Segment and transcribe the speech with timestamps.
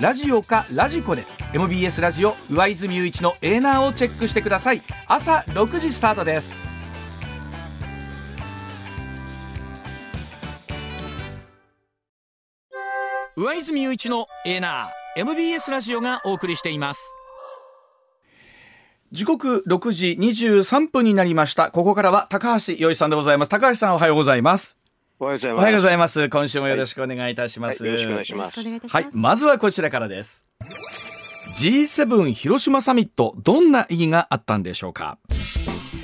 [0.00, 4.82] ラジオかラジコで MBS ラジオ上泉雄一のエーナーをチェックしてください。
[5.06, 6.56] 朝6時スタートです。
[13.36, 17.16] 上泉雄一のエーナー MBS ラジオがお送りしています。
[19.12, 21.70] 時刻6時23分になりました。
[21.70, 23.48] ここからは高橋洋一さんでございます。
[23.48, 24.76] 高橋さんおはようございます。
[25.24, 25.58] おはようございます。
[25.58, 26.28] おはようございます。
[26.28, 28.60] 今週もよろしくお願いいたします、はいよろしくお願いします。
[28.86, 30.44] はい、まずはこちらからです。
[31.56, 35.18] G7 広島サミットどんな意義があったんでしょうか？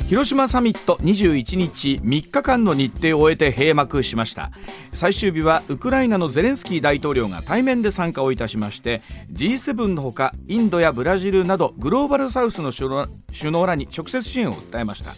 [0.08, 4.52] 広島サミット21日3日間の日程を終えて閉幕しました。
[4.94, 12.88] 最終日はウクライナのゼレンスキー大統領が対面で参加をいたしまして G7 のほかインドやブラジルなどグローバルサウスの首
[13.52, 15.12] 脳らに直接支援を訴えました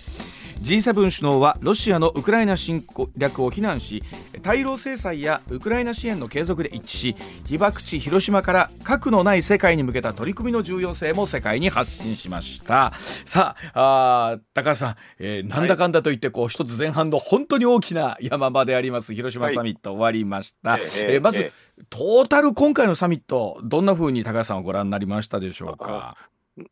[0.63, 2.85] G7 首脳はロシアのウクライナ侵
[3.17, 4.03] 略を非難し
[4.43, 12.93] 対ロ制裁やウクライナ支援の継続で一致し被爆地広島から核のない世界に向けた取り組みの重要性も世界に発信しました。
[13.25, 26.17] さああー高橋さん、えーなんだかんだといってこう一つ前半の本当に大きな山場であります広島サミット終わりました、えええーまず、ええトータル今回のサミットどんな風に高橋さんはご覧になりましたでしょうか？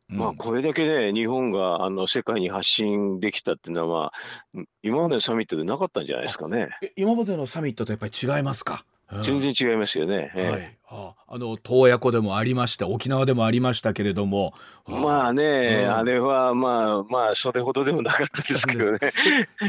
[0.09, 4.13] まあこれだけね日本があの世界に発信できたっていうのは、
[4.53, 6.71] まあ、今までのサミットでなかったんじゃないですかね。
[6.83, 9.23] え今までのサミットとやっぱり違いますか、うん。
[9.23, 10.33] 全然違いますよね。
[10.35, 10.51] ええ。
[10.51, 14.55] はい、ああの洞爺湖でもありまして沖縄でもありましたけれども。
[14.87, 15.95] まあね、うん。
[15.95, 18.99] あれはまあまあそれほどでもなかったですけどね。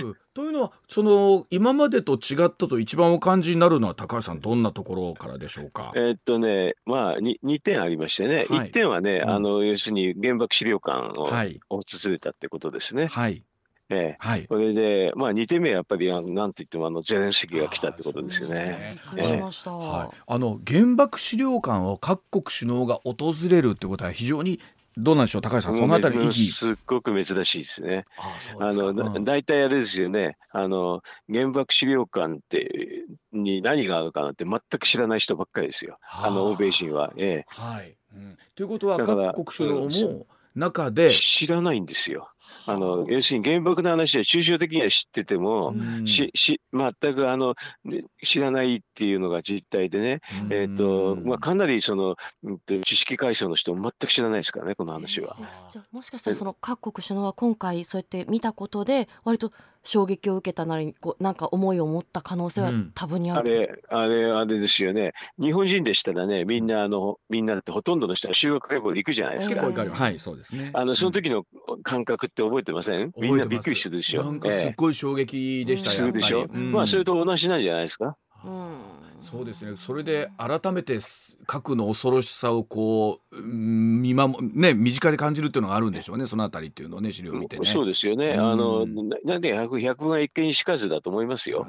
[0.02, 0.18] うん。
[0.34, 5.92] というのはその今までと違ったと一番お感じになるのは高橋さんどんなところからでしょうか？
[5.96, 8.70] えーっとね、まあに2点ありましてね、はい。
[8.70, 9.30] 1点はね、うん。
[9.30, 11.60] あの要するに原爆資料館をはい。
[11.70, 13.06] 訪れたってことですね。
[13.06, 13.44] はい
[13.92, 14.46] ええはい。
[14.48, 18.56] それで、まあ、2点目はやっぱりあのなんといってもあのゼレンスキーが来たってことですよね。
[18.56, 19.72] ねびっくりしました。
[19.72, 24.60] はい、あの原爆資料館を各国首脳が訪れるってことは非常に
[24.98, 26.52] どうなんでしょう高橋さんそのあたり意義？
[26.52, 28.06] すっごく珍しいですね。
[28.18, 30.38] あそうあですかの、だうん大体あれですよね。
[30.52, 35.98] あの、原爆資料館って、に何があるかなんて全く知らない人ばっかりですよ。
[36.10, 37.14] あの、欧米人は。
[37.16, 40.92] えはい、うん、ということは各国首脳うんも中え。
[40.92, 42.30] で、知らないんですよ。
[42.68, 50.22] あの、要するに原爆の話は抽象的には知ってても、うんし、し、全くあの、ね知らないっていうのが実態でね。
[50.50, 55.36] えっ、と、まあ、かなりその、うんと知識階層の人も全く知らないですからね、この話は。
[55.72, 59.52] じゃあもしかしたらその各国首脳は今回そうやって見たことで割と
[59.84, 63.82] 衝撃を受けたなりこうなんか思いを持った可能性はうん多分にある。
[63.90, 65.14] あれ、あれ、あれですよね。
[65.40, 69.72] 日本人でしたらね、みんな、あの、みんなってほとんどの人は修学旅行で行くじゃないですか結構。
[69.72, 70.72] いかるはいそうですね。
[70.74, 71.46] あの、その時の
[71.84, 73.12] 感覚って覚えてません？
[73.18, 74.24] みんなびっくりしてるでしょ。
[74.24, 76.40] なんかすっごい衝撃でしたするでしょ。
[76.40, 76.72] やっぱりうん。
[76.72, 78.18] まあ、それと同じなんじゃないですか？
[78.44, 78.74] うん
[79.22, 79.78] そうですね。
[79.78, 86.28] それで改めてす核の恐ろしさをこううん見守ね身近で感じるっていうのがあるんでしょうね。
[86.28, 87.66] そのあたりっていうのをね資料を見てね。
[87.66, 88.30] そうですよね。
[88.30, 91.68] うんあの、ななんで百百が一見にしかずだと思いますよ。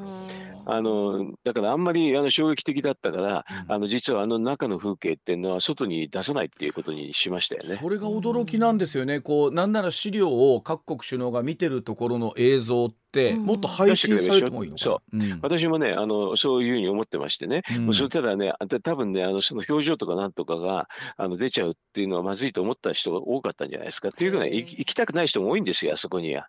[0.64, 7.76] あの、だからあんまりあの衝撃的だったから、うんあの、実はあの中の風景っていうのは外に出さないっていうことにしましたよね。
[7.80, 9.20] それが驚きなんですよね。
[9.20, 14.90] こうなんなら資料を各国首脳が見てるところの映像ってうんもっと配信されてもいいのかな。
[14.92, 17.62] そううん私もね、あの、そういうふうに思ってましてね。
[17.68, 24.08] うんそれただね、あた多分ね、あの、その表情とかなんとかが、あの、出ちゃうっていうのはまずいと思った人が多かったんじゃないですか。
[24.08, 26.48] っていうぐらい、行きたくない人も多いんですよ、あそこには。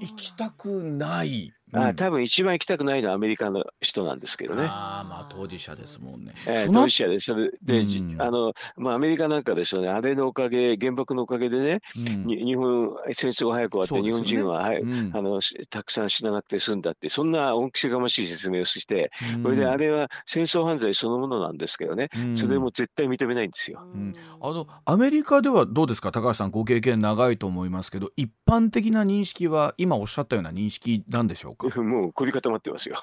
[0.00, 4.64] 行きたくないあ多分一番行きたくないのはアメリカの人なんですけどね。
[4.64, 6.34] ああまあ当事者ですもんね。
[6.46, 8.22] えー、当事者でそれで、じうん。
[8.22, 12.26] あのまあアメリカなんかですよねあれのおかげ原爆のおかげでね、うん。
[12.26, 15.10] に日本戦争が早く終わって、日本人は、はいうん。
[15.14, 19.42] あのしたくさん死ななくて済んだってそんな恩着せがましい説明をして、うん。
[19.42, 22.36] それであれは戦争犯罪そのものなんですけどね、うん。
[22.36, 23.80] それも絶対認めないんですよ。
[23.80, 24.12] ん。
[24.40, 26.12] あのアメリカではどうですか？
[26.12, 31.59] 高橋さんご経験長いと思いますけど一般的な認識は今おっしゃったような認識なんでしょうか？
[31.82, 32.96] もう凝り固まってますよ。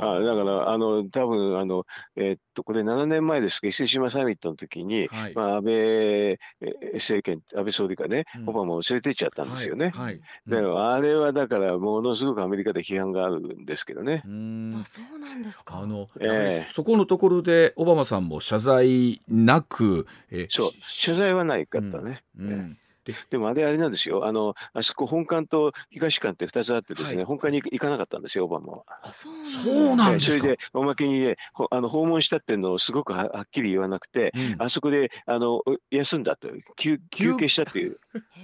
[0.00, 1.86] あだからあの多分あの、
[2.16, 5.34] えーっとこれ7年前ですけど伊勢志摩サミットの時に、はい。
[5.34, 8.48] まあ、安倍えー政権安倍総理がね、うん。
[8.50, 9.90] オバマを連れて行っちゃったんですよね。
[9.94, 10.20] はいはい。
[10.46, 14.22] であれはだからものすごくアメリカで批判があるんですけどね。
[14.26, 14.80] うん。
[14.80, 15.78] あそうなんですか。
[15.78, 20.70] あの、ええやはりそこのところでオバマさんも謝罪なく、えそう。
[20.70, 22.22] し謝罪はないかったね。
[22.38, 22.78] うん
[23.30, 24.26] でもあれあれなんですよ。
[24.26, 27.24] あのあそこ本館と東館って2つあってですね、はい。
[27.24, 28.84] 本館に行かなかったんですよオバマは。
[29.02, 30.34] あそうなんそうなんですか。
[30.34, 34.62] えーそれでおまけにねほあの訪問したっていうのをすごくははっきり言わなくて、うん。
[34.62, 37.96] あそこであの休んだと休休憩したっていうっ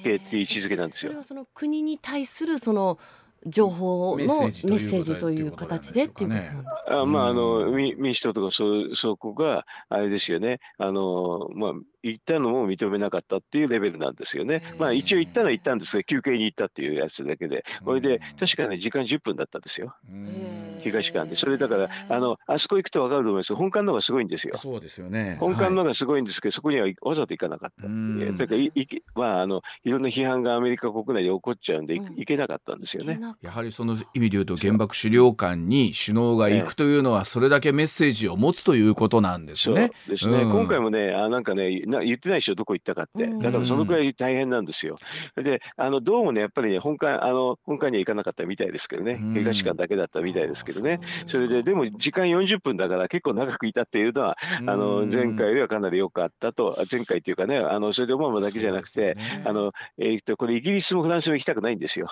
[0.03, 1.11] ていう位置づけなんですよ。
[1.11, 2.99] それはその国に対するその
[3.47, 7.01] 情報のメメッッセージという形でっていうことなんですか。
[7.01, 10.59] あまああの民主党とかそうそこがあれですよね。
[10.77, 11.73] あのまあ
[12.03, 14.63] 行ったのも認めなかったっていうレベルなんですよね。
[14.79, 19.95] まあ一応行ったのは行ったんですが休憩に行ったっていうやつだけでこれでうん確かね時間10分だったんですよ。
[20.09, 20.81] うん。
[20.83, 21.35] 東館で。
[21.35, 23.55] それだからあのあそこ行くと分かると思います。
[23.55, 24.57] 本館の方がすごいんですよ。
[24.57, 25.37] そうですよね。
[25.41, 27.87] 本館のはい方がすごいんですけど、そこにはわざと行かなかった。
[27.87, 33.19] っていうからいいきまああのいろんな批判がアメリカ国内で起こっちゃうんで、行けなかったんですよね。
[33.43, 39.75] やはりその意味で言うと原爆資料館に首脳が行くというのはそれだけメッセージを持つということなんですそう。
[39.75, 39.91] ね。
[40.09, 40.53] ですね、うん。
[40.53, 43.25] 今回もねあなんかねな言ってないでしょどこ行ったかって。
[43.25, 44.99] うんだからそのくらい大変なんですよ。
[45.37, 49.19] であのどうもねやっぱりね本館あの本館には行かなかったみたいですけどね。
[49.21, 49.35] うん。
[49.35, 51.01] 東館だけだったみたいですけどね。
[51.03, 62.09] あそれででも時間40分だから結構長くいたっていうのはあの前回よりはかなり良かったとあ前回っていうかねあのそれでオバマだけじゃなくて、あのえーっとこれイギリスもフランスも行きたくないんですよ。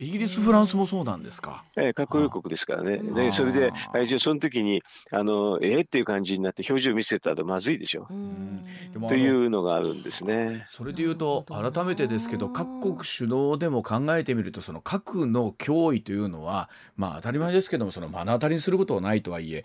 [0.00, 1.64] イギリスフランスもそうなんですか？
[1.76, 3.00] えー、核保有国ですからね。
[3.12, 4.82] あで、それであ、ーあれじゃその時に、
[5.12, 8.08] あの、えーっていう感じになって表情見せたらまずいでしょ。
[8.10, 10.64] うというのがあるんですね。
[10.68, 19.64] それで言うと改めてですけど各国首脳でも考えてみるとその核の脅威というのはまあ当たり前ですけどもその目の当たりにすることはないとはいえ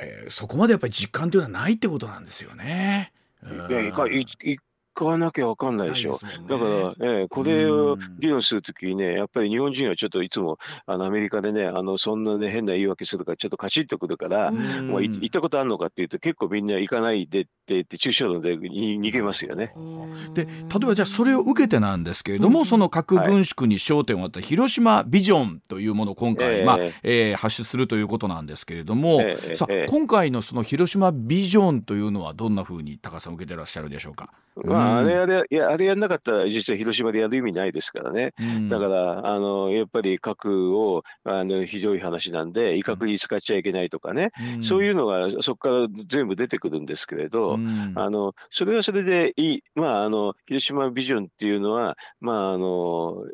[0.00, 3.12] えーそこまでやっぱり実感というのはないってことなんですよね。
[3.42, 4.60] うんいや、行
[4.92, 6.12] かい行かなきゃわかんないでしょ。
[6.12, 8.18] ないですもんだねから、ええこれをうん。
[8.20, 14.88] 議論するときにね、やっぱり日本人はちょっといつもあのアメリカでね、あのそんなね変な言い訳するからちょっとカチッとくるから、うん。
[14.88, 19.72] もうい行ったことあるのかっていうと結構みんな行かないでって言って抽象論でに逃げますよね。
[20.34, 22.64] で例えばじゃあそれを受けてなんですけれども、うん。
[22.66, 29.90] その核軍縮に焦点を当てた広島ビジョンというものを今回、ええまあえー発出するということなんですけれども、ええさあ、ええ。
[29.90, 34.30] 今回のその広島ビジョンというのはどんなふうに高橋さん受けてらっしゃるでしょうか？
[34.56, 35.00] まあ、うん。
[35.00, 38.32] あれあれ、いや、あれやんなかったら実は広島でやる意味ないですからね。
[38.38, 38.68] うん。
[38.68, 44.58] だから、あの、やっぱり核を、あの、ひどい話なんで、威嚇に使っちゃいけないとかね、うん。
[44.60, 47.62] そういうのがそこから全部出てくるんですけれど、うん。
[47.94, 49.62] あの、それはそれでいい。
[49.74, 53.24] まあ、あの、広島ビジョンっていうのは、まあ、あの、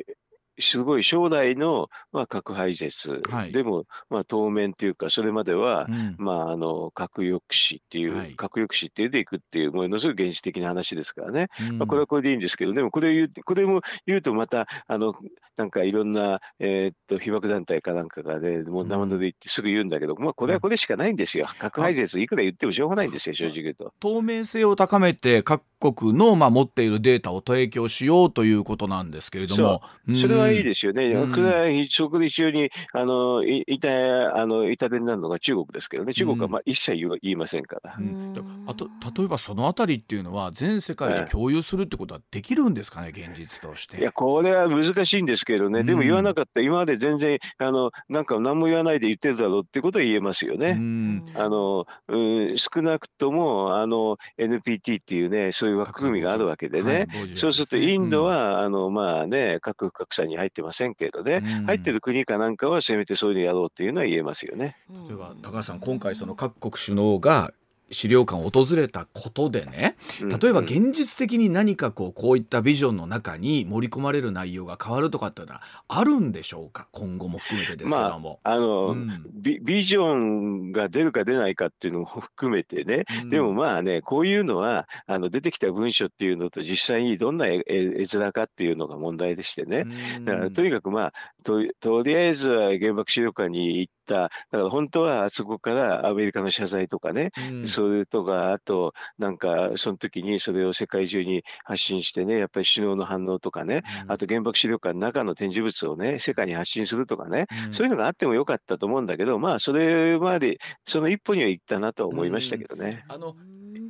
[0.60, 3.52] すごい将来の、まあ、核廃絶、はい。
[3.52, 6.16] でも、まあ、当面っていうか、それまでは、うん。
[6.18, 8.34] まあ、あの、核抑止っていう、はい。
[8.36, 11.48] 核抑止っていうでいくっていう、ものすごい原始的な話ですからね。
[11.60, 11.78] うん。
[11.78, 15.14] まあ、これはこれでいいんですけど、でもこれを言う、これも言うとまた、あの、
[15.58, 21.48] なんかいろんな、えーっと、被爆団体かなんかがね、もう生ぬるいってすぐ言うんだけど、まあ、これはこれしかないんですよ。
[21.58, 23.92] 核廃絶いくら言ってもしょうがないんですよ、正直言うと。
[23.98, 29.82] 透明性を高めて各国の、まあ、持っているデータを提供しようということなんですけれども。
[30.14, 31.06] それはいいすですよね。
[31.06, 33.88] うんこれはそこで一緒に、あの、いいた、
[34.36, 36.12] あの、痛手になるのが中国ですけどね。
[36.14, 37.96] 中国はまあ一切言いませんから。
[37.98, 38.34] うん
[38.66, 43.08] あと例えばそのあたりっていうのは全世界で共有するってことはできるんですかね？
[43.08, 43.98] 現実として。
[43.98, 45.84] いや、これは難しいんですけどね。
[45.84, 46.60] でも言わなかった。
[46.60, 50.70] 今まで全然、あの、なんか何も言わないで言ってるだろうってことは言えますよね。
[50.70, 57.06] うんあの、うん、少なくとも、あの、NPT っていうね、そういう枠組みがあるわけでね。
[57.10, 61.66] はいそうすると、インドは、あの、まあね、核不拡散に入ってませんけどね、うん。
[61.66, 64.76] 入ってる国かなんかはせめてそういうのやろうっていうのは言えますよね。
[65.08, 67.52] 例えば高橋さん今回その各国首脳が
[67.90, 76.88] 資料館を訪れたことでね例えば現実的に何かこうこういったビジョンの中に盛り込まれる内容が変わるとかっていうのはあるんでしょうか？
[76.92, 78.40] 今後も含めてですけども。
[78.44, 89.84] まあ、あの、うん、ビビジョンが出るか出ないかっていうのも含めてね、うん、でもまあねこういうのはあの出てきた文書っていうのと実際にどんな絵面かっていうのが問題でしてね、
[90.16, 113.04] うん、だからとにかくまあととりあえずは原爆資料館に行った、だから本当はあそこからアメリカの謝罪とかね、うん、それとか、あと、なんか、その時にそれを世界中に発信してね、やっぱり首脳の反応とかね、うん、あと原爆資料館の中の展示物をね、世界に発信するとかね、うん、そういうのがあってもよかったと思うんだけど、まあ、それまで、その一歩には行ったなと思いましたけどね。
[113.08, 113.34] あの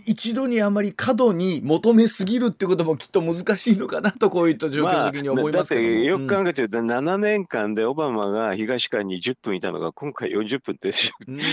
[0.09, 10.93] 一度にあまり過度に求めすぎるってこともきっと難しいのかなとこういった状況的に思いますけど、まあ、だってよく考えてると、7年間でオバマが東館に10分いたのが今回40分って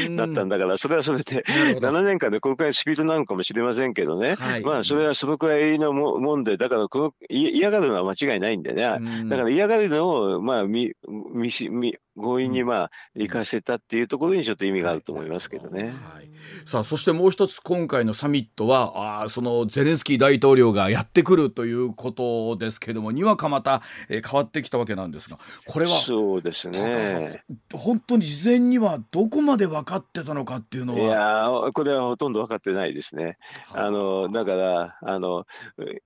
[0.09, 8.83] なったんだからそれはそれで7年間でこのくらいスピードなのかもしれませんけどね、はい、まあそれはそのくらいのももんでだからこの嫌がるのは間違いないんでね。
[9.27, 10.93] だから嫌がるのをまあ見
[11.33, 15.93] 見見強引にまあ行かせたっていうところにちょっと意味があると思いますけどね。
[16.13, 16.29] はい、
[16.65, 27.43] さあそしてもう一つ今回のサミットはあそのゼレンスキー大統領がやってくるということですけどもにわかまた、えー、変わってきたわけなんですがこれはそうですね。
[27.73, 30.99] 本当に事前にはどこまで分かってたのかっていうのは。
[30.99, 33.37] いやこれはほとんど分かってないですね。
[33.73, 35.45] あのだからあの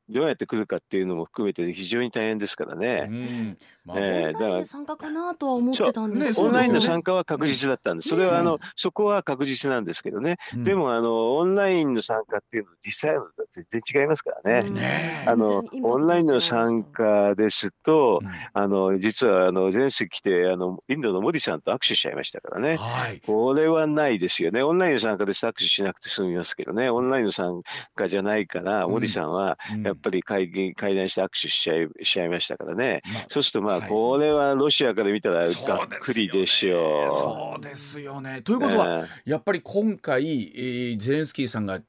[0.09, 3.07] どうやって来るかっていうのも含めて非常に大変ですからね。
[3.09, 3.57] うん
[3.89, 8.09] まあ、えー、だから参加かなとは思ってたんですけど、ね、オンラインの参加は確実だったんです。
[8.09, 10.37] それはあの、そこは確実なんですけどね。
[10.53, 14.69] でもあのオンラインの参加っていうのは実際は全然違いますからね。
[14.69, 18.21] ねあのオンラインの参加ですと、
[18.53, 22.77] あの実はあの前世来てあのインドのモディさんと握手しちゃいましたからね。
[22.77, 24.61] はい、これはないですよね。
[24.61, 26.89] オンラインの参加です握手しなくて済みますけどね。
[26.89, 27.61] オンラインの参
[27.95, 33.01] 加じゃないから、モディさんはやっぱり会議会談して握手しちゃいしちゃいましたからね。
[33.29, 37.11] そうするとまあ、これはロシアから見たらがっくりでしょう。
[37.11, 38.41] そうですよね。
[38.41, 41.81] ということは、やっぱり今回、えー、ゼレンスキーさんが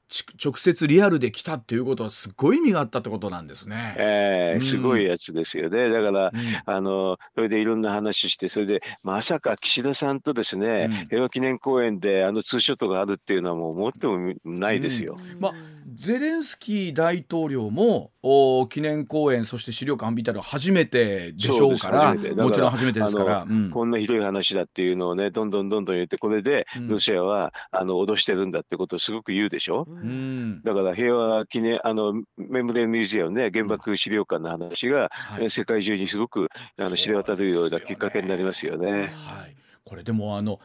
[0.43, 3.95] 直接リアルで来たっていうことはすごい意味があったってことなんですね。
[3.97, 5.89] えー、うん、すごいやつですよね。
[5.89, 15.17] だから、うん、あのそれでいろんな話してそれでまさか岸田さんとですね、うん、平和記念公園であのツーショットがあるっていうのはもう思ってもないですよ。
[15.39, 15.53] まあ
[15.93, 39.13] ゼレンスキー大統領もお記念公演そして資料館見たら初めてでしょうからもちろん初めてですから、うん、こんなひどい話だっていうのをねどんどんどんどん言ってこれでロシアは、うん、あの脅してるんだってことをすごく言うでしょ、うん、だから平和記念あのメモリアルミュージアムね原爆資料館の話が、はい、世界中にすごくあの知れ渡るようなきっかけになりますよね。
[39.25, 40.59] はい、これでもあの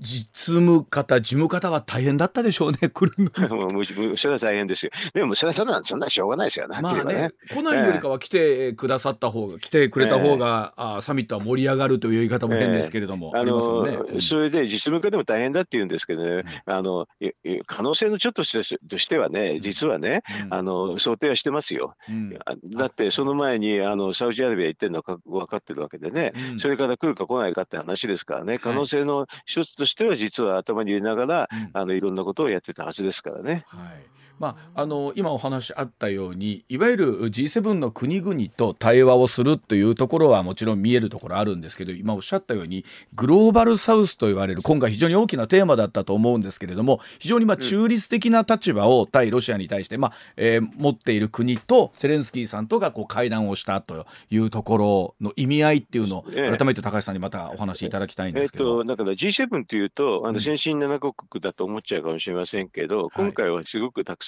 [0.00, 3.70] 実務方、事務方は大変だったでしょうね、 来るの。
[3.70, 4.90] もうそれは大変ですよ。
[5.14, 6.78] でも、それはそんなそんなしょうがないですよね。
[6.82, 7.30] まあね、ね。
[7.50, 17.06] 来ないよりかは来てくださった方が、えー、来てくれた方が、えー、あサミットは盛り上がるという言い方も変ですけれども、えー、あの、ね、それで実務家でも大変だって言うんですけどね、うん、あの
[17.66, 21.94] 可能性のちょっととしてはね、実はね、うん、あの想定はしてますよ。
[22.08, 22.38] うん、
[22.76, 33.64] だってその前にあのサウジアラビア行ってるのは分かってるわけでね、それから来るか来ないかって話ですからね、可能性の一つとしては実は頭に入れながら、うん、あのいろんなことをやってたはずですからね。
[33.68, 58.80] はいまあ、あの今お話あったようにいわゆる G7 の国々と対話をするというところはもちろん見えるところあるんですけど今おっしゃったようにグローバルサウスと言われる今回非常に大きなテーマだったと思うんですけれども非常にまあ中立的な立場を対ロシアに対して、まあえー、持っている国とゼレンスキーさんとがこう会談をしたというところの意味合いっていうのを改めて高橋さんにまたお話しいただきたいんですけど。
[58.80, 64.27] えっと、だから G7 っていうとあの先進7カ国だと思っちゃうかもしれませんけど、うん、今回はすごくたくさ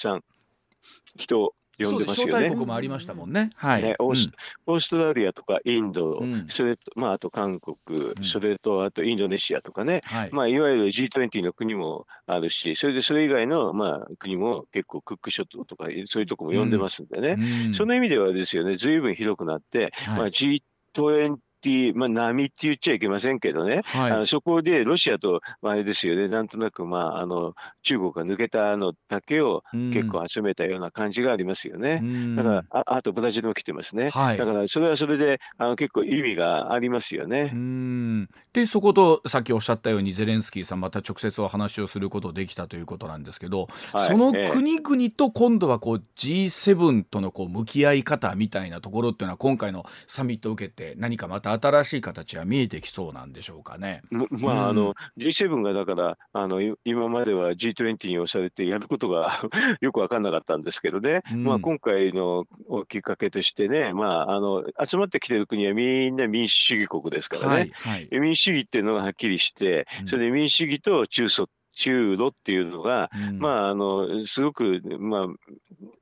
[1.17, 1.53] 人
[1.83, 2.49] 呼んでますよね。
[2.49, 3.49] 国もありましたもんね。
[3.55, 3.83] はい。
[3.83, 27.53] ねオース、トラリアとかインド、うん、それとまああと韓国、うん、それとあとインドネシアとかね、はい、まあいわゆる G20 の国もあるし、それでそれ以外のまあ国も結構クック諸島とかそういうとこも呼んでますんでね、その意味ではですよね、ずいぶん広くなって、はい、まあ G20 っていう、まあ、波って言っちゃいけませんけどね、はい、あのそこでロシアと、まあ、あれですよね、なんとなく、まあ、あの
[27.83, 29.63] 中国が抜けたのだけを
[29.93, 31.99] 結構集めたような感じがありますよね。
[32.01, 34.09] うん、だからあ、あとブラジルも来てますね。
[34.09, 37.51] はい、だから、それはそれであの結構意味がありますよね。
[37.53, 38.29] うん。
[38.53, 54.01] で、そことさっきおっしゃったように、ゼレンスキーさん、また直接お話をすることできたということなんですけど、はい、その国々と今度はこう G7 とのこう向き合い方みたいなところっていうのは、今回のサミットを受けて、何かまたた新しい形は見えてきそうなんでしょうかね。
[54.09, 59.41] ままあ、あの G7 がだからあのい今までは G20 に押されてやることが
[59.81, 61.43] よく分かんなかったんですけどね、うん。
[61.43, 62.45] まあ、今回の
[62.87, 68.09] きっかけとしてね、まあ、あの集まってきてる国はみんな民主主義国ですからね、はいはい。
[68.11, 73.39] 民主主義っていうのがはっきりしてうん、それで民主主義と中ソ中ロっていうのが、うん。
[73.39, 75.25] まあ、あのすごく、まあ、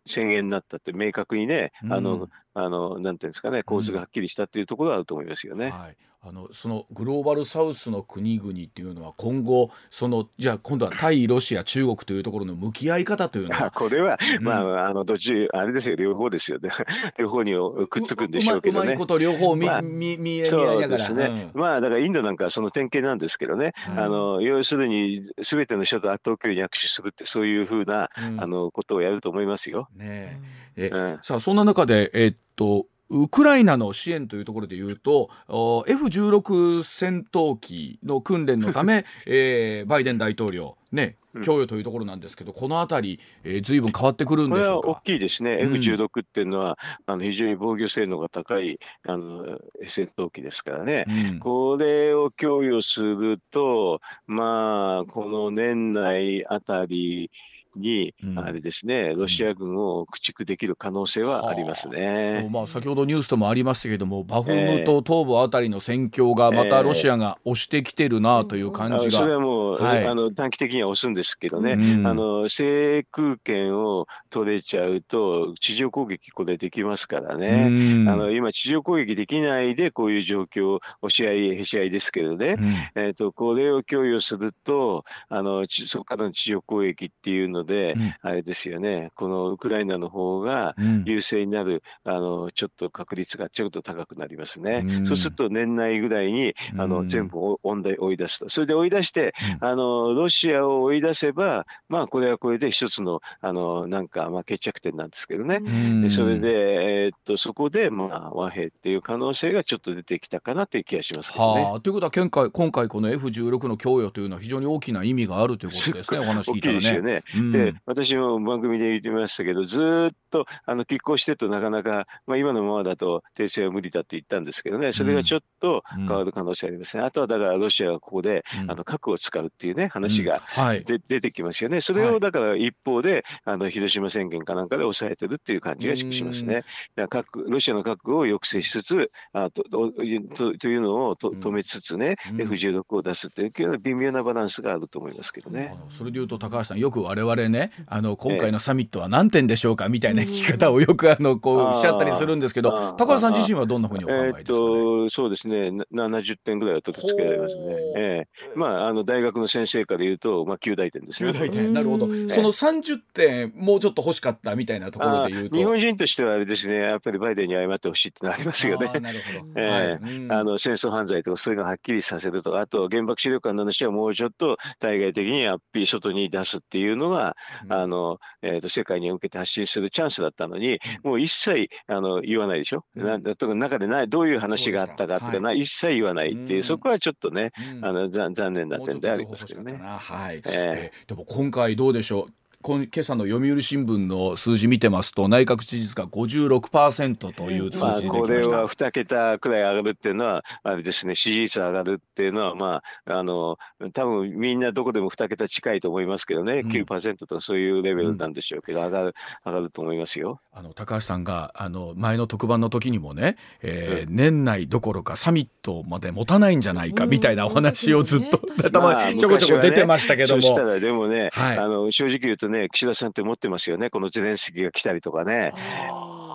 [0.06, 2.03] 宣言になったって明確にね、あうん。
[2.03, 2.29] の
[2.63, 5.70] あのなんていうんですかね構図がはっきりしたっていうところはあると思いますよね。
[5.70, 16.71] はい、あのそのグローバルサウスの国々っていうのは今後そのじゃあ今度は対ロシア中国というところの向き合い方というのあは これは、うんまあ、あの、どっち、あれですよ、両方ですよね。
[17.17, 17.53] 両方に
[17.88, 18.97] くっつくんでしょうけどねうまい。
[18.97, 21.51] こと両方見,、まあ見見見合いそうながらですね。
[21.53, 23.71] まあ、だからインドなんかはその典型なんですけどね。
[23.75, 29.88] はいあの、要するに、すべての人と圧倒距離に握手するって、そういうふうな、うんあの、ことをやると思いますよ。
[29.95, 30.41] ね
[30.75, 45.01] ええうんさあそんな中でえっとウクライナの支援というところで言うとお F16 戦闘機の訓練のため、 えーバイデン大統領ねうん供与というところなんですけど、このあたり、えー、随分変わってくるんこれは大でしょうか？
[45.04, 45.58] きいですね。
[45.58, 51.06] うん F16 っていうのは、あの、非常に防御性能が高い、あの、戦闘機ですからね。
[51.08, 57.30] うんこれを供与すると、まあ、この年内あたり
[57.79, 58.39] に、うん。
[58.39, 61.59] あれですね、ロシア軍を駆逐できる可能性はあ。
[61.59, 62.48] りますね。
[62.51, 69.36] まあ、先ほどニュースともありましたけれどもバフムト東部あたりの戦況がまたロシアが押してきてるなという感じあそれが。
[69.36, 70.07] はもう、はい。
[70.07, 72.07] あの短期的には押すんですけどね、うん。
[72.07, 77.67] あの制空権を取れちゃうと、地上攻撃、これできますからね。
[77.69, 78.09] うん。
[78.09, 82.74] あの今、地上攻撃できないで、こういう状況、押し合い、へし合いですけどね、うん。
[82.95, 94.83] えー、とこれを供与すると、あのちそこからの地上攻撃っていうので、うんあれですよね、このウクライナの方がうん優勢になる、あのちょっと確率がちょっと高くなりますね。
[94.85, 98.49] うんそうすると年内ぐらいにあの、うん全部を追んで追い出すと。
[98.49, 105.59] それで追い出して、うんあのロシアを追い出せば、まあこれはこれで一つのあのなんかまあ決着点なんですけどね。
[105.63, 111.63] うんでそれで、えーっとそこで、まあ、和平っていう可能性がちょっと出てきたかなという気がしますけどね。
[111.63, 116.79] はあ、ということは今回今回この F16 の供与というのは非常に大きな意味があるということですねお話聞いいたらね。
[116.79, 117.23] ですよね。
[117.35, 117.49] うんで、
[117.86, 127.03] 私も番組で言ってましたけど、ずーっとあの拮抗してるとなかなか、まあ、今のままだと停戦は無理だって言ったんですけどね、それがちょっと変わる可能性ありますね。
[127.03, 128.72] あとはだからロシアがここで、うん。
[128.72, 130.27] あの核を使うっていうね、話うん。
[130.27, 130.84] がはい。
[130.84, 131.82] で、出てきますよね。
[131.82, 132.15] それはい。
[132.15, 136.63] をだから一方で、あの広島宣言かなんかで抑えてるっていう感じがしますね。
[136.96, 141.39] だから核ロシアの核を抑制しつつ、あとととというのをとうん。
[141.39, 142.38] 止めつつね、うん。
[142.38, 145.75] F16 を出すっていう微妙なバランスがあると思いますけどね。
[145.89, 154.43] それでいうと高橋さんよく我々ねあの今回のサミットは何点でしょうかみたいな聞き方をよくあのこうおっしゃったりするんですけど高橋さん自身はどんなふうにお考えですかね？
[154.43, 157.63] と、そうですね、な70点ぐらいは取り付けられますね。
[157.95, 158.49] ええ。
[158.56, 161.30] まあ、あの大学の先生から言うと、まあ、9大点ですね。
[161.30, 161.73] 9大点。
[161.73, 162.08] なるほど。
[162.08, 162.30] うん。
[162.30, 165.56] その30点もうちょっと欲しかったみたいなところあで言うと。
[165.56, 168.99] 日本人としてはあれですね、やっぱりバイデンに謝ってほしいってのはありますよね。
[168.99, 177.29] なるほど、 あの戦争犯罪とかそういうのをはっきりさせるとか、あと原爆資料館の話はもうちょっと対外的にアッピー外に出すっていうのが、
[177.65, 177.74] うん。
[177.74, 183.20] あのえー、と世界に向けて発信するチャンスだったのに、もう一切あの言わないでしょ、うんな
[183.56, 186.63] 中でないどういう話があったかとかかな、一切言わないっていう、うん。
[186.63, 187.86] そこはちょっとね、うん。
[187.86, 189.80] あのざ残念な点でありますけどね。
[189.82, 190.42] はい、え。
[190.46, 198.58] えーでも今回どうでしょう今今朝の読売新聞の数字見てますと内閣支持率が56%という数まあ、字でこれきました。
[198.58, 203.58] は2桁くらい上がるっていうのは、あれですね、支持率上がるっていうのは、まあ、あの、
[203.93, 206.69] 多分みんなどこでも2桁近いと思いますけどね、うん。
[206.69, 210.41] 9%とかそういうレベルなんでしょうけど、上がる、上がると思いますよ。
[210.52, 221.58] あの高橋さんがあの前の特番の時にもね、えー年内どころかサミットまで持たないんじゃないかみたいなお話をずっとうん頭ちょこちょこ出てましたけども、そしたらでもね、はい。
[221.58, 225.53] あの正直言うとね、岸田さんって持ってますよね、このゼレンスキーが来たりとかね。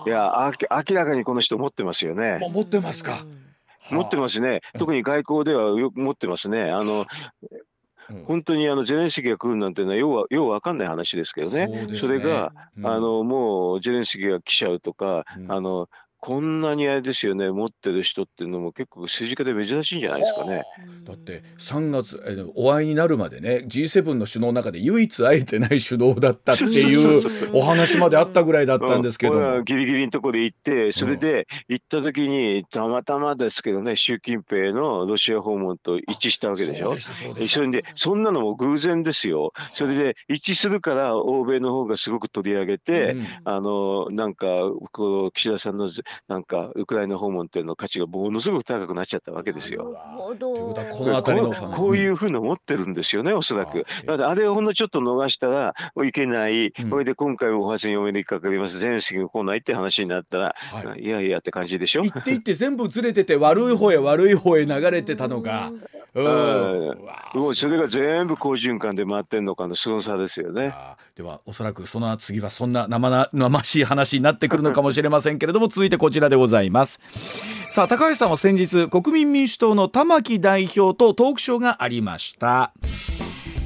[0.06, 2.38] いや、あき明らかにこの人持ってますよね。
[2.52, 3.24] 持ってますか？
[3.90, 4.60] 持ってますね。
[4.78, 6.70] 特に外交ではよく持ってますね。
[6.70, 7.06] あの、うん
[8.26, 11.66] 本当にあのゼレンスキーが来るなんていうのはようわようわかんない話ですけどね。
[11.66, 15.88] ねそれが、うんあのもうゼレンスキーが来ちゃうとか、うんあの
[16.26, 20.62] こんなにあれですよね持ってる人っていうのも結構政治家で珍しいんじゃないですかね。
[21.04, 29.64] だって3月えーお会いになるまでね G7 の首脳の中で唯一会えてない首脳だったっていそうお話まであったぐらいだったんですけどうん。
[29.64, 36.86] ギリギリのところで行って、それで行った時にたまたまですけどね、習近平のロシア訪問と一致したわけでしょ？
[36.86, 37.00] そうで。
[37.00, 39.52] したそうでしたそれで、そんなのも偶然ですよ。
[39.74, 44.46] それで一致するから欧米の方がすごく取り上げて、うんあのなんか
[44.92, 45.90] こう岸田さんの
[46.28, 49.92] なんかウクライナ訪問っていうの価値がものすごく高くなっちゃったわけですよ。
[49.92, 50.54] なるほど。
[50.54, 53.84] この辺りのこういうふうに思ってるんですよね、おそらく。
[54.02, 55.74] あなので、あれをほんのちょっと逃したら
[56.04, 56.90] いけない、うん。
[56.90, 61.02] それで今回もお初にお目にかかります、全式が来ないって話になったら、はい。
[61.02, 62.02] い、やいやって感じでしょ。
[62.02, 65.84] 行って行って全部ずれてて悪い方へ悪い方へ流れてたのが、うん。
[66.14, 66.24] うん。
[66.24, 70.72] うわもうそれが全部好循環で回ってんのかの凄さですよね。
[71.16, 77.00] ではおそらくその次はそんな生な生しい話になってくるのかもしれませんけれども続いてこちらでございます。
[77.70, 82.72] さあ高橋さんは先日国民民主党の玉木代表とトークショーがありました。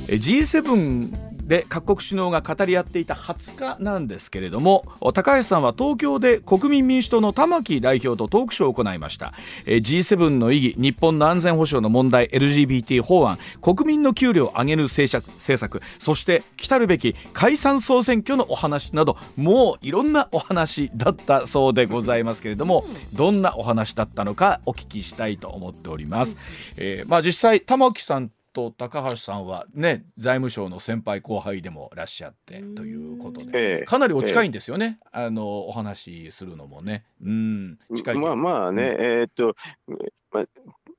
[0.09, 4.85] え G7 で各国首脳が語り合っていた20日なんですけれども
[5.15, 9.33] 高橋さんは東京で国民民主党の玉木代表とトークショーを行いました。
[9.67, 22.85] G7 の意義日本の安全保障の問題 LGBT 法案国民の給料を上げる政策政策そして来るべき解散総選挙のお話などもういろんなお話だったそうでございますけれども
[23.15, 26.37] どんなお話だったのかお聞きしたいと思っております、
[26.77, 33.85] えーまあ実際玉木さんと高橋さんはね財務省の先輩後輩でもいらっしゃってということでええ。
[33.85, 37.05] かなりお近いんですよね、あのお話しするのもね。
[37.23, 37.79] うん。
[37.95, 39.55] 近いまあまあね、えーっと、
[40.33, 40.45] まあ、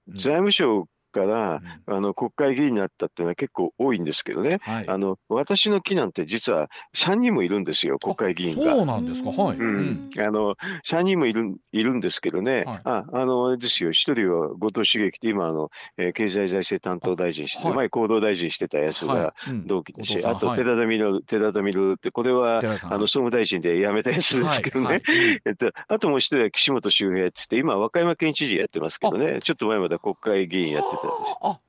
[0.08, 0.16] うん。
[0.16, 0.88] 財務省
[1.20, 1.96] から、うん。
[1.96, 4.86] あの国会議員になったっていうのは結構多いんですけどね、はい。
[4.88, 8.76] あの私の木なんて実は3人もいるんですよ、国会議員が。
[8.76, 9.30] そうなんですか。
[9.30, 10.10] はい、ううん。
[10.16, 10.56] ん、あの
[10.86, 12.82] 3人もいるいるんですけどね、はい。
[12.84, 17.76] ああのあれですよ、1人は後藤茂樹って今あの、えー経済財政担当大臣して、はい。
[17.76, 19.34] 前、厚労大臣してたやつが
[19.66, 25.02] 同期でしあと寺田稔、寺田稔って、これはあの総務大臣で辞めたやつですけどね、
[25.46, 31.09] えっと、あともう一人は岸本周平って言って、今、和歌山県知事やってますけどね、ちょっと前まで国会議員やってた。
[31.42, 31.60] あ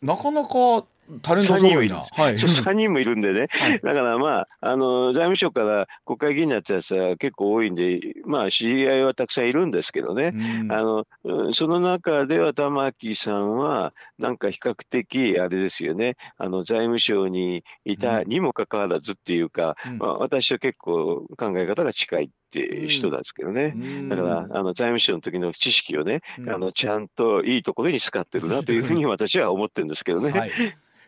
[0.00, 0.84] なかなか
[1.22, 3.80] タレント三人もいる揃いな、はい、そう3人もいるんでね、 はい。
[3.80, 10.72] だからまあ、あの財務省から国会議員になったやつは結構多いんで、まあ、知り合いはたくさんいるんですけどね、うん。
[10.72, 19.98] あのうんその中では玉木さんは、なんか比較的、あれですよね、あの財務省にいたにもかかわらずっていうか、うん。
[19.98, 22.24] まあ、私は結構考え方が近い。
[22.24, 23.72] って人なんですけどね。
[23.76, 24.08] うん。
[24.08, 26.50] だから、あの財務省の時の知識をね、うん。
[26.50, 30.30] あのちゃんといいところに使ってるなというふうに私は思ってるんですけどね。
[30.36, 30.50] はい。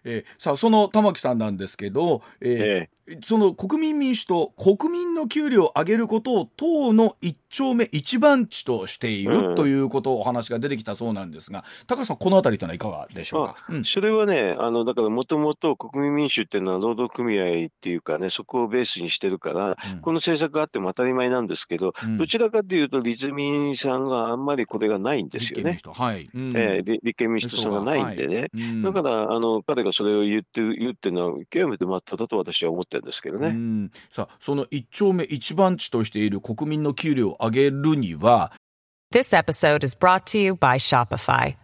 [0.04, 2.90] えーさあその玉木さんなんですけど、えーええ
[3.24, 13.84] その国民民主党国民の給料を上げることを党の一丁目一番地としている、うんということをお話が出てきたそうなんですが高橋さんこのあたりというのはいかがでしょうか、うん。
[13.84, 22.16] それはね、あのだからもともと国民民主っていうのは労働組合っていうかね、そこをベースにしてるから、この政策があっても当たり前なんですけど、うん。
[22.16, 25.72] どちらかというと、立民さんがあんまりこれがないんですよね。
[25.72, 26.56] 立憲民主党はい、うん。
[26.56, 28.36] えーり立憲民主党さんがないんでね。
[28.36, 28.50] はい。
[28.54, 28.82] うん。
[28.82, 33.47] だからあの彼がそれを言ってる言ってるのは極めてまっとうだと私は思ってるんですけどね。
[33.49, 38.51] うんさあその一丁目一番地としている国民の給料を上げるには
[39.13, 41.55] This episode is brought to you by Shopify.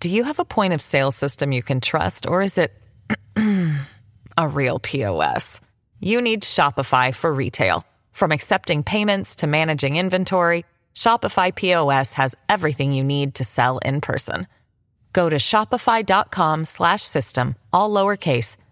[0.00, 2.72] Do you have a point of sale system you can trust, or is it
[4.36, 5.60] a real POS?
[6.00, 7.84] You need Shopify for retail.
[8.12, 14.00] From accepting payments to managing inventory, Shopify POS has everything you need to sell in
[14.00, 14.46] person.
[15.12, 18.56] Go to shopify.com slash system, all lowercase,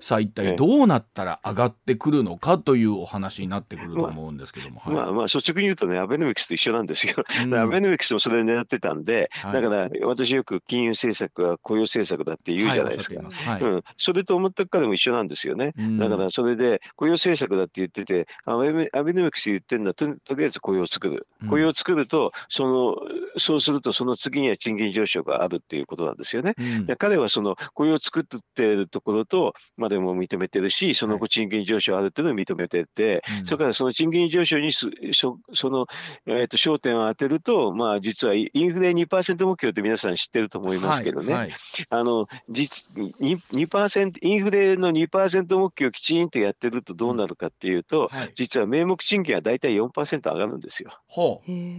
[0.00, 4.94] さあ一体どうなったら上がってくるのかというお話になってくると思うんですけども、はい。
[4.94, 7.14] まあまあ率直に言うとね、アベノミクスと一緒なんですよ。
[7.44, 7.54] うん。
[7.54, 9.52] アベノミクスもそれを狙ってたんで、はい。
[9.60, 13.22] だから私よく金融政策は雇用政策だって言うじゃないですか。
[13.22, 15.72] はいうん、それと思ったからも一緒なんですよね。
[15.78, 15.98] うん。
[15.98, 21.26] だからそれで雇用政策だって言ってて、アベアベノミクス言ってるのはととりあえず雇用を作る。
[21.42, 21.48] うん。
[21.48, 22.96] 雇用を作ると、その
[23.38, 26.54] そうするとその次には賃金上昇があるっていうことなんですよね。
[26.58, 26.86] うん。
[26.86, 33.46] で彼はその雇用を作ってるところとまでも認めてるし、その後賃金上昇あるっていうのを認めてて、うん。
[33.46, 35.86] それからその賃金上昇にすそその、
[36.26, 41.54] えー、と焦点を当てると、まあ、実はインフレ2%目標って皆さん知ってると思いますけどね、はいはい。
[41.90, 48.32] あの実に2%インフレの2%目標をきちんとやってるとどうなるかっていうと、はい。
[48.34, 50.90] 実は名目賃金は大体4%上がるんですよ。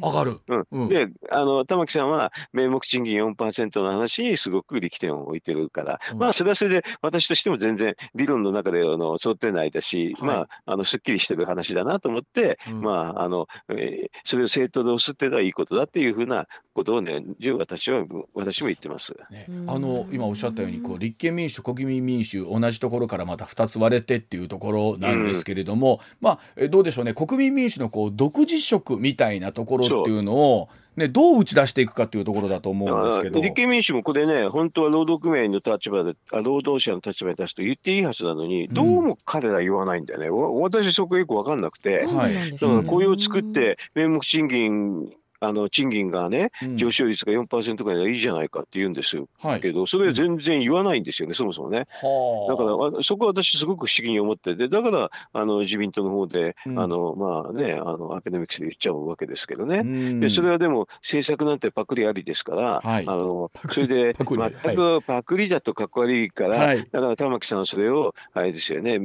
[0.01, 0.67] 上がる、うん。
[0.71, 0.89] うん。
[0.89, 6.19] であの玉木さんは名目賃金4%の話にすごく力点を置いてるから、うん。
[6.19, 10.27] まあそれはそれで私としても全然理論の中であの想定内だし、はい。
[10.27, 12.81] まああのすっきりしてる話だなと思って、うん。
[12.81, 17.23] まああの、えーそれを正当で押すっていうのはいいことだっていうふうなことをね、
[17.57, 19.17] 私は私も言ってます。
[19.31, 27.15] ね、あの今おっしゃったようにこう立憲民主国民民主同じところからまた2つ割れてっていうところなんですけれども、うん、まあどうでしょうね。
[27.15, 33.39] 国民民主のこう独自色みたいなところっていうのをね、どう打ち出していくかというところだと思うんですけど。
[33.39, 49.17] 立憲民主もこれね、本当は労働組合の立場で、労働者の立場に立つと言っていいはずなのに、どうも彼ら言わないんだよね、私、そこよく分かんなくて、はい、だから雇用を作って、名目賃金あの賃金がね、上昇率が4%ぐらいでいいじゃないかって言うんです
[49.61, 51.79] けど、それ全然言わないんですよね、そもそもね。
[51.79, 59.83] だから、そこは私、すごく不思議に思ってて、だからあの自民党の方で、うん、あのまあね、あのアベノミクスで言っちゃうわけですけどね、
[60.19, 68.99] でそれはでも、政策なんてパクリありですから、はい、あのそれで、全くパクリだとかっこ悪いから、はい、だから玉木さんはそれを、あれですよね、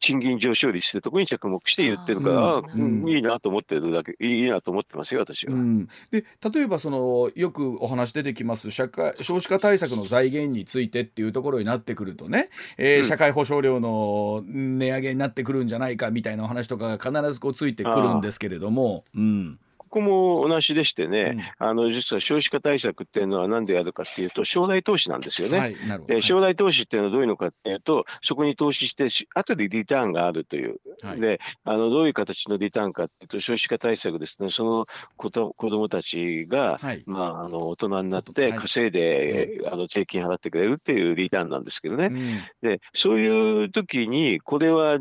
[0.00, 5.52] 賃金上昇率ってとこに着目して言ってるから、うん、いいなと思ってるだけいいなと思ってますよ私は。
[5.52, 19.04] うん、で例えばそのよくお話出てきます社会少子化対策の財源についてっていうところになってくるとね、えー、社会保障料の値上げになってくるんじゃないかみたいなお話とかが必ずこうついてくるんですけれども。
[19.14, 19.58] うん
[19.90, 25.58] ここも同じでしてね、うん、あの実は少子化対策っていうのは何でやるかっていうと、将来投資なんですよね。
[25.58, 25.76] はい、
[26.06, 42.06] で将来投資っていうのはどういうのかっていうと、そこに投資して、後でリターンがあるという、はい、であのどういう形のリターンかっていうと、少子化対策ですね、その子と子供たちが、はい、まあ、あの大人になって稼いで、あの税金払ってくれるっていうリターンなんですけどね。
[42.06, 44.98] うん、でそういう時に、これは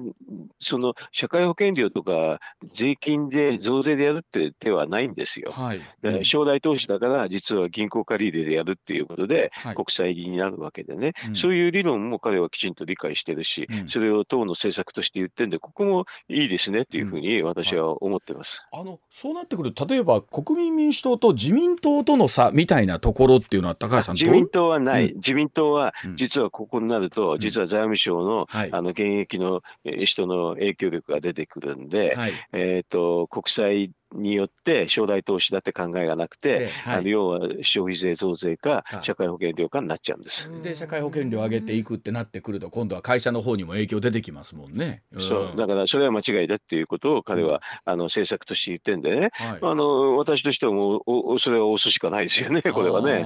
[0.59, 2.39] その社会保険料とか
[2.73, 5.51] 税金で増税でやるって手ははないんですよ。
[5.51, 5.81] はい、
[6.23, 40.49] 将来投資だから実は銀行借り入れでやるっていうことで、国債になるわけでね、うん、そういう理論も彼はきちんと理解してるし、うん、それを党の政策として言ってるんでここもいいですねっていうふうに私は思ってます、はい、あのそうなってくると例えば国民民主党と自民党との差みたいなところっていうのは高橋さん自民党はない、自民党は実はここになると、実は財務省の,、あの現役の人の影響力が出てくるんで、はい、えーと国債によって将来投資だって考えがなくて、はい、あの要は消費税増税か社会保険料かになっちゃうんです。
[40.63, 45.03] で社会保険料上げていくってなってくると今度は会社の方にも影響出てきますもんね。
[45.13, 45.17] う。
[45.17, 53.25] ん、そうだからそれは間違いだっていうことを彼は、うん、あの政策として言ってんでね、はい、あの私としてはもうおそれは押すしかないですよねこれはね。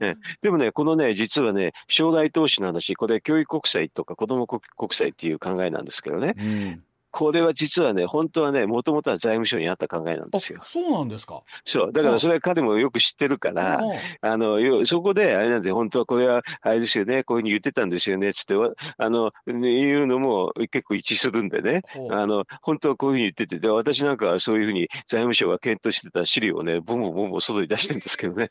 [0.00, 4.60] ね、でもね、このね、実はね、将来投資の話、これ、教育国債とか子ども国
[4.90, 6.82] 債っていう考えなんですけどね、うん
[7.16, 10.60] これは実はね、本当はね、もともとは財務省にあった考えなんですよ。
[10.64, 11.42] そうなんですか。
[11.64, 11.92] そう。
[11.92, 13.80] だからそれは彼もよく知ってるから、
[14.20, 18.54] あの、そこで、あれなんで、本当はこれは、あれですよね、こういうふうに言ってたんですよね、つって、
[18.98, 28.50] あの、言うのも結構一致するんでね、あの、本当はこういうふうに言ってて、で、私なんかはそういうふうに財務省が検討してた資料をね、ボンボンボンボン外に出してるんですけどね。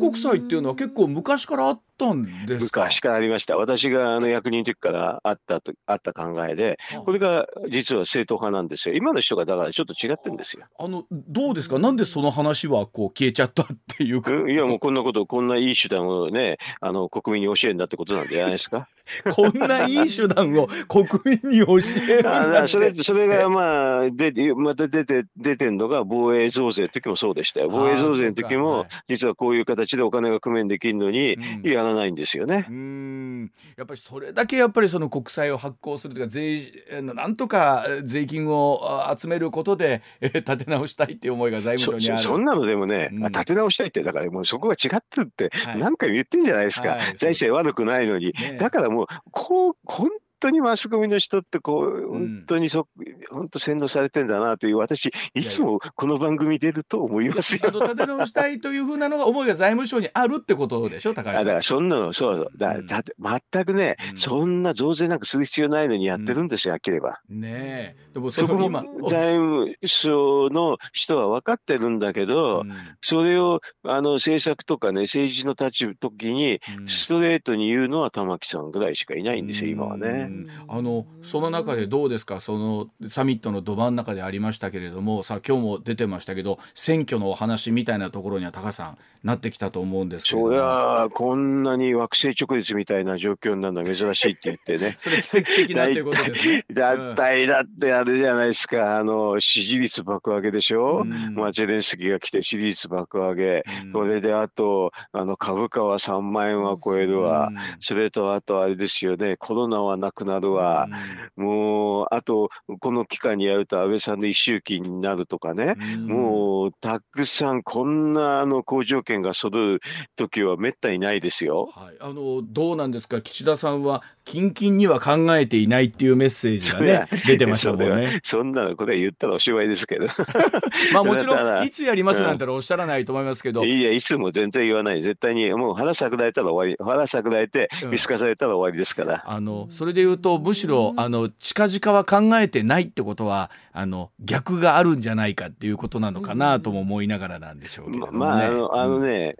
[0.00, 2.80] 国債っていうのは 結構昔からあったんですか？
[2.82, 3.56] 昔からありました。
[3.56, 8.94] 私があの役人の時からあったと、あった考えで、これが実は正統派なんですよ。
[8.94, 10.66] 今の人がだからちょっと違ってんですよ。
[10.78, 11.78] あのどうですか？
[11.78, 14.32] なんでその話はこう消えちゃったっていうか。
[14.50, 18.88] いやもうこんなことこんないい手段をねあの国民に教えるんだってことなんじゃないですか？
[19.34, 21.06] こんないい手段を国
[21.42, 21.78] 民に教
[22.18, 27.68] えるあそれそれがまあ出てまた出て出てんのが防衛増税の時もそうでしたよ。
[27.70, 32.66] 防衛増税の時も実はこういう形でお金が工面できるのにやらないんですよね。
[32.68, 36.70] うんやっぱりそれだけやっぱりその国債を発行するとか税
[37.02, 37.57] なんとか
[38.04, 38.82] 税金を
[39.16, 42.22] 集めることで、え立て直したいっていう思いが財務省にある。
[42.22, 52.88] そんなのでもね、うん、立て直したいってだからもうそこが違ってるって何回も言ってんじゃないですか、はい、財政悪くないのに、ね、だからもうこう本当にマスコミの人ってこう、本当にそ、
[53.30, 57.70] 本当洗脳されてんだなという、私、いつもこの番組出ると思いますよ。
[57.70, 61.44] 立て直したいというふうなのが思いが財務省にあるってことでしょ、高橋さん。
[61.44, 62.50] だからそんなの、そうそう。
[62.56, 63.14] だだって
[63.52, 67.20] 全くね、そんな増税なんかする必要ないのにやってるんですよ、あきれば。
[67.28, 67.96] ねえ。
[68.14, 72.64] でもそこも財務省の人は分かってるんだけど、
[73.02, 80.27] それをあの政策とかね、政治の立ち時にストレートに言うのは玉木さんぐらいしかいないんですよ、今はね。
[80.68, 82.40] あのその中でどうですか？
[82.40, 94.96] そのサミットのど真ん中でありましたけれどもさ今日も出てましたけど選挙のお話みたいなところには高さんなってきたと思うんですけどそりゃこんなに惑星直立みたいな状況になるのは珍しいって言ってね。
[94.98, 96.64] それ奇跡的なということですね。
[96.72, 98.98] だったいだってあれじゃないですか。
[98.98, 109.36] あの支持率爆上げでしょ、うん、まあ、ゼレンスキーが来て支持率爆上げ、うん、それであとあの株価は3万円は超えるわ、うん、それとあとあれですよね。
[109.36, 110.88] コロナはなくくなるわ。
[111.36, 112.50] もう、あと、
[112.80, 115.74] この期間にやると安倍さんの一周期になるとかね。
[115.74, 119.80] もう、たくさん、こんな、あの、好条件が揃う
[120.16, 121.70] 時はめったにないですよ。
[121.74, 128.20] はい、あの、どうなんですか、岸田さんは、近々には考えていないっていうメッセージがね、出てましたもんね。
[128.22, 130.06] そんなの、これ言ったらおしまいですけど。
[130.92, 133.64] まあもちろん、いつやりますなんておっしゃらないと思いますけど。
[133.64, 135.00] いや、いつも全然言わない。
[135.00, 136.84] 絶対に、もう腹さくられたら終わり。
[136.84, 139.24] 腹さくられて、見透かされたら終わりですから。
[139.26, 148.18] あの、それで言うと、むしろ、あの、近々は考えてないってことは、あの、逆があるんじゃないかっていうことなのかなとも思いながらなんでしょうけどね。
[148.18, 149.36] まあ、あの、あのね、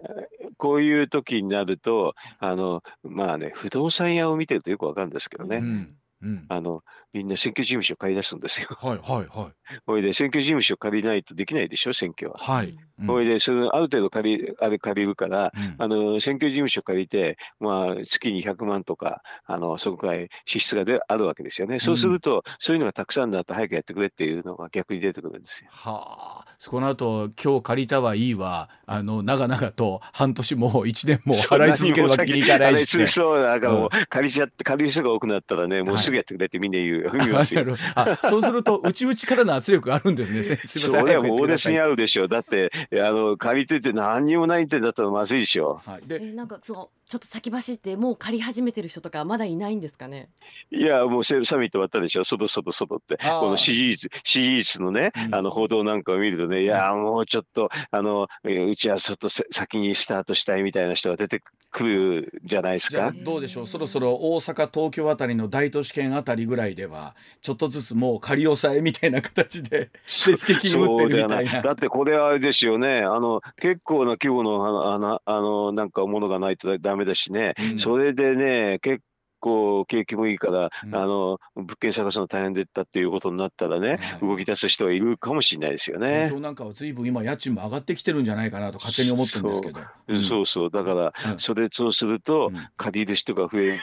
[0.57, 5.57] こういう時になると、あの、まあね、不動産屋を見てるとよくわかるんですけどね。
[5.57, 8.67] うんうん、あの、みんな選挙事務所借り出すんですよ。
[8.71, 9.79] はいはいはい。
[9.85, 12.37] ほいで、選挙事務所借りないとできないでしょ、選挙は。
[12.37, 12.77] はい。
[13.05, 21.79] ほいで、そのある程度借り、あれ借りるから、うん、あの、選挙事務所借りて、まあ、月に100万とか、あの、そのくらい支出がであるわけですよね。
[21.79, 25.69] そうすると、そういうのがたくさんなると早くやってくれっていうのが逆に出てくるんですよ。
[25.71, 26.55] はあ。
[26.59, 37.65] そこの後、今日借りたはいいわ、あの、長々と半年も1年も 払い続けるわけにいかないし、そう、なんかもう、借りちゃって、借りる人が多くなったらね、もうすぐやってくれってみんな言う、はい、踏みますよ。
[37.95, 40.43] あそうすると、内々からの圧力があるんですね。
[40.43, 40.81] すみません。
[41.01, 42.27] それは猛烈にあるでしょう。
[42.27, 45.89] だって、あの、借りてて何にもないってだったらまずいでしょう。
[45.89, 50.29] はい、で、えなんか、そう、ちょっと先走って、もう借り始めてる人とか、まだいないんですかね？
[50.71, 52.23] いや、もうサミット終わったでしょ？
[52.23, 53.17] そろそろそろって。
[53.17, 63.13] この支持率、支持率のね、あの、報道なんかを見るとね、いや、もうちょっと、あの、うちはちょっと先にスタートしたいみたいな人が出てくるじゃないですか？
[63.15, 63.67] どうでしょう？
[63.67, 69.91] そろそろ大阪、東京あたりの大都市圏あたりぐらいでは、ちょっとずつもう仮押さえみたいな形で、
[70.25, 71.61] 手付金打ってるみたいな。
[71.61, 73.01] だってこれはあれですよね。
[73.01, 77.53] あの、結構な規模の、あの、あのなんかものがないとダメだしね。
[77.71, 79.03] うん、それでね、結
[79.39, 86.31] 構景気もいいから、うん、あの物件探すの大変だったっていうことになったらね、はい、動き出す人がいるかもしれないですよね。
[86.39, 89.79] なんかは随分今家賃も上がってきてるんじゃないかなと勝手に思ってるんですけど。
[89.79, 93.79] そううん、そうそうだから、うん、それそうすると、借りる人が増える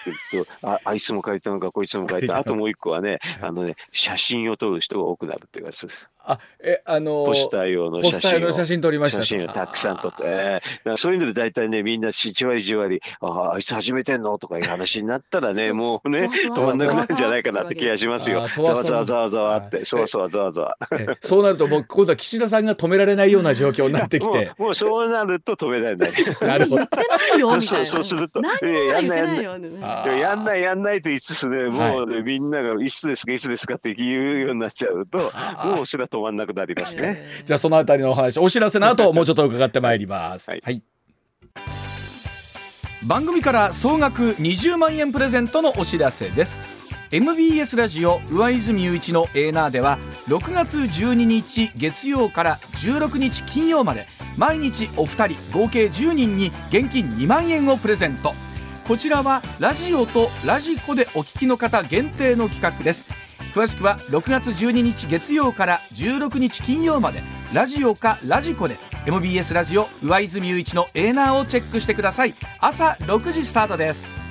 [0.60, 2.36] とああいつも借りたのかこいつも借りた。
[2.38, 6.08] あともう一個はねあのね写真を撮る人が多くなるっていうやつです。
[6.26, 9.22] あ、え、あのー、ポスター用の写真の写真撮りました。
[9.22, 18.46] 写真をたくさん撮って、えー、そういうので大体ね、みんな7割、10割、ああ、いつ始めてんのとかいう話になったらね、 もうね、止まんなくなるんじゃないかなって気がしますよ。
[18.46, 20.78] ざわざわざわざわって、そわそわざわざわ。
[21.20, 24.52] そうなると、もう今度は岸田さんが止められないような状況になってきて。
[24.58, 26.12] もうそうなると止められない。
[26.40, 27.60] なるほど。
[27.60, 30.20] そうそうすると、やんないやんない。
[30.20, 35.32] やんないやんないと言いつつね、もうね、みんながいつですかいつですかって言うようになっちゃうと、
[35.64, 36.96] もうそれは止まんなくなります。
[36.96, 37.26] ね。
[37.44, 40.50] じゃあそのあたりのお話お知らせの後もうちょっと伺ってまいります。
[40.50, 40.82] はい、はい
[43.06, 46.58] 番組から総額20万円プレゼントのお知らせです
[47.12, 58.34] MBS ラジオ上泉雄一のエーナーでは6月12日月曜から16日金曜まで毎日お二人合計10人に現金2万円をプレゼント
[58.88, 63.25] こちらはラジオとラジコでお聞きの方限定の企画です
[63.56, 67.22] 詳しくは6月12日月曜から16日金曜まで。
[67.54, 68.76] ラジオかラジコで。
[69.06, 72.34] MBS ラジオ上泉雄一のエーナーをチェックしてください。
[72.60, 74.26] 朝6時スタートです。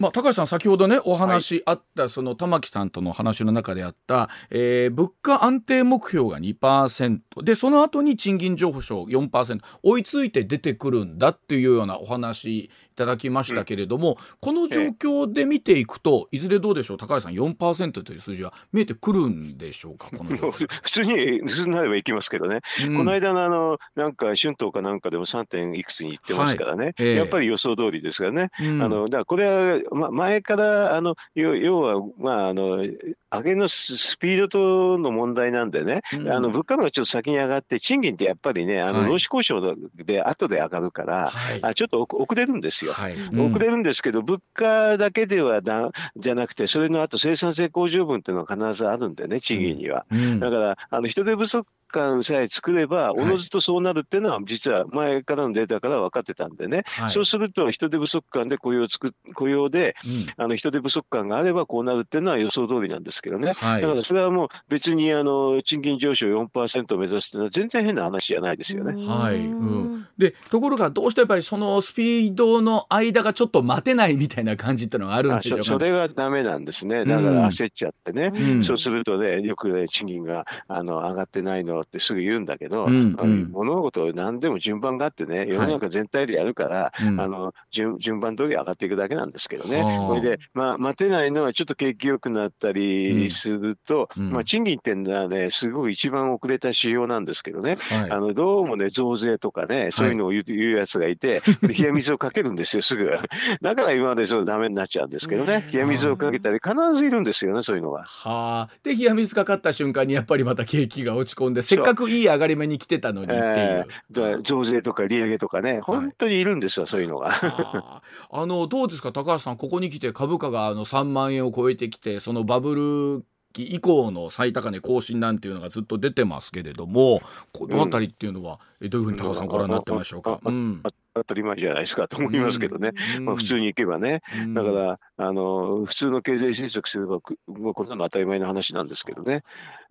[0.00, 16.96] まあ、高橋さん先ほどねお話あった、その玉木さんとの話の中であった、えー、物価安定目標が2%でその後に賃金上昇4%追いついて出てくるんだっていうようなお話ただきましたけれども、うん、この状況で見ていくと、いずれどうでしょう？
[16.98, 20.10] 高橋さん4%という数字は見えてくるんでしょうか？
[20.10, 25.46] この 普通に普通になればいきますけどね、うん、この間のあのなんか春闘かなんかでも 3.
[25.46, 27.02] 点いくつにいってますからね、はいえ。
[27.14, 32.84] ー、やっぱり予想通りですからね、うん、あのだからこれは、ま、前からあの要はまああの
[33.32, 43.14] 上げのスピードとの問題なんでね、うん、あの物価のがちょっと先に上がって、賃金ってやっぱりね、あの労使交渉で後で上がるから、はい、あちょっと遅れるんですよ、はい。
[43.14, 50.06] うん、遅れるんですけど、物価だけではだじゃなくて、それの後生産性向上分っていうのは必ずあるんでね、賃金には。
[50.10, 59.96] うん、だからあの人手不足感さえ作れば、おのずとそうなるっていうのは、実は前からのデータから分かってたんでね、はい、そうすると人手不足感で雇用つく雇用で、
[60.38, 69.06] うん、あの人手不足感があればこうなるっていうのは予想通りなんですけどね、はい、だからそれはもう別にあの賃金上昇4%を目指すっていうのは全然変な話じゃないですよね。
[69.06, 69.36] はい。
[69.36, 77.04] うん、でところがどうしてやっぱりそのスピードの間がちょっと待てないみたいな感じっていうのがあるんでしょうか、それがダメなんですね。
[77.04, 87.20] だから焦っちゃってね、うん、そうするとねよく、ね、賃金があの上がってないのよってすぐ言うんだけど、うんあの物事を何でも順番があってね、世の中全体でやるから、うん。
[87.20, 89.82] あの順順番通り上がっていくだけなんですけどね。
[89.82, 92.74] はあそれで、まあ、待てないのはちょっと景気良くなったうん。
[92.74, 94.30] りすると、うん。
[94.30, 98.10] まあ、賃金っていうのはね、すごい一番遅れた指標なんですけどね、はい。
[98.10, 103.10] あのどうもね、増税とかね、そういうのを言う,、言うやつがいて、で冷や水をかけるんですよ、すぐ。
[103.62, 108.04] だから今までそれダメになっちゃうんですけどね、冷や水をかけたり、必ずいるんですよね、そういうのが。
[108.04, 108.70] はあ。
[108.82, 113.42] で冷や水かかった瞬間にやっぱりまた景気が落ち込んでせっかくいい上がり目に来てたのにっていう。
[113.46, 113.90] えー
[114.36, 118.02] だ増税とか利上げとかね、本当にいるんですよ、そういうのが。
[118.30, 127.20] あのどうですか高橋さんここに来て株価があの3万円を超えてきてそのバブル期以降の最高値更新なんていうのがずっと出てますけれども
[127.52, 130.40] この辺りっていうのは、えどういうふうに高橋さんご覧になってましょうか？
[130.44, 130.80] うん。
[130.84, 132.92] あ当たり前じゃないですかと思いますけどね。
[133.16, 133.24] うん。
[133.24, 134.54] まあ、普通に行けばね、うん。
[134.54, 139.42] だから、あの普通の経済政策すれば、くもうこんなの当たり前の話なんですけどね。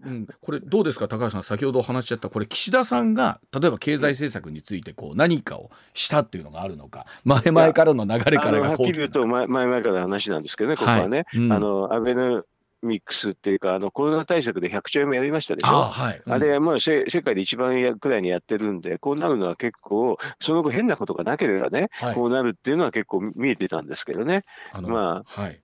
[0.05, 11.37] うん、これどうですか高橋さん先ほどお話しちゃったこれ岸田さんが例えば経済政策についてこう何かをしたっていうのがあるのか前々からの流れかあのはっらがこうきり言うと、前前々からの話なんですけどね、ここはね、はい。
[11.37, 11.51] うん。
[11.51, 12.43] あのアベノ
[12.81, 15.69] ミクスっていうか、あのコロナ対策で100兆円もやりましたでしょ？
[15.69, 25.59] あはい、うんあれはもうせ世界で一番やくらいにやってるんで、こうなるのは結構、その後変なことがなければね、はいこうなるっていうのは結構見えてたんですけどね、あのまはい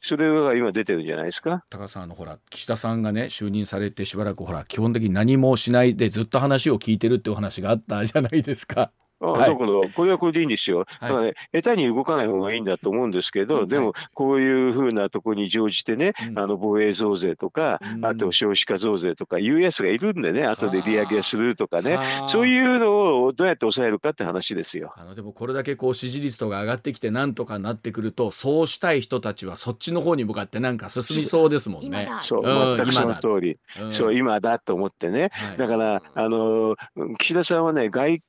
[0.00, 1.64] それが今出てるんじゃないですか？
[1.68, 8.92] 高橋さんあのほら岸田さんがね就任されてしばらくほら基本的に何もしないでずっと話を聞いてるってお話があったじゃないですか。
[9.20, 9.50] あはい。
[9.50, 10.86] だからこれはこれでいいんですよ。
[11.00, 16.38] だからね、下手に動かない方がいいんだと思うんですけど、うんでも、こういうふうなところに乗じてね、うん。
[16.38, 18.04] あの防衛増税とか、うん。
[18.04, 21.98] あと少子化増税とかいうやつがいるんでね、後で利上げするとかね、
[22.28, 24.92] そうういうのをどうやって抑えるかって話ですよ。
[24.96, 32.08] あのでもこれだけこう支持率とか上がってきてなんとかなってくるとそうしたい人たちはそっちの方に向かってなんか進みそうですもんね。
[32.22, 33.58] そう、うん全くその通り。
[33.80, 33.92] うん。
[33.92, 35.30] そう、今だと思ってね。
[35.32, 35.56] はい。
[35.56, 36.76] だから、あの、
[37.18, 38.20] 岸田さんはね、外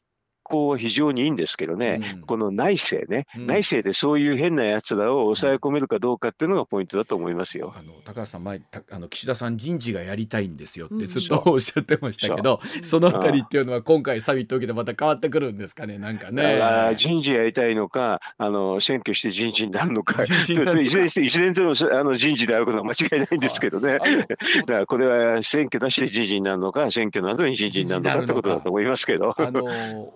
[0.45, 2.21] 交は非常にいいんですけどね、うん。
[2.21, 3.47] この内政ね、うん。
[3.47, 7.73] 内政でそういう変な奴らを抑え込めるかどうかっていうのがポイントだと思いますよ。
[7.77, 16.95] あの高橋さん前たあの岸田さん人事がやりたいんですよっうんてずっとおっしゃってましたけど、 そのあたりっていうのは今回サミットを受けてまた変わってくるんですかねなんかね。
[16.97, 20.81] 人事やりたいのか、あの選挙して人事になるのか、人事になるのか。
[20.85, 23.99] いずれにしていずれにしてもあの人事であることは間違いないんですけどね。
[23.99, 29.35] だからこれは選挙なしで人事になるのか、選挙の後に人事になるのかってことだと思いますけど。
[29.37, 29.63] あの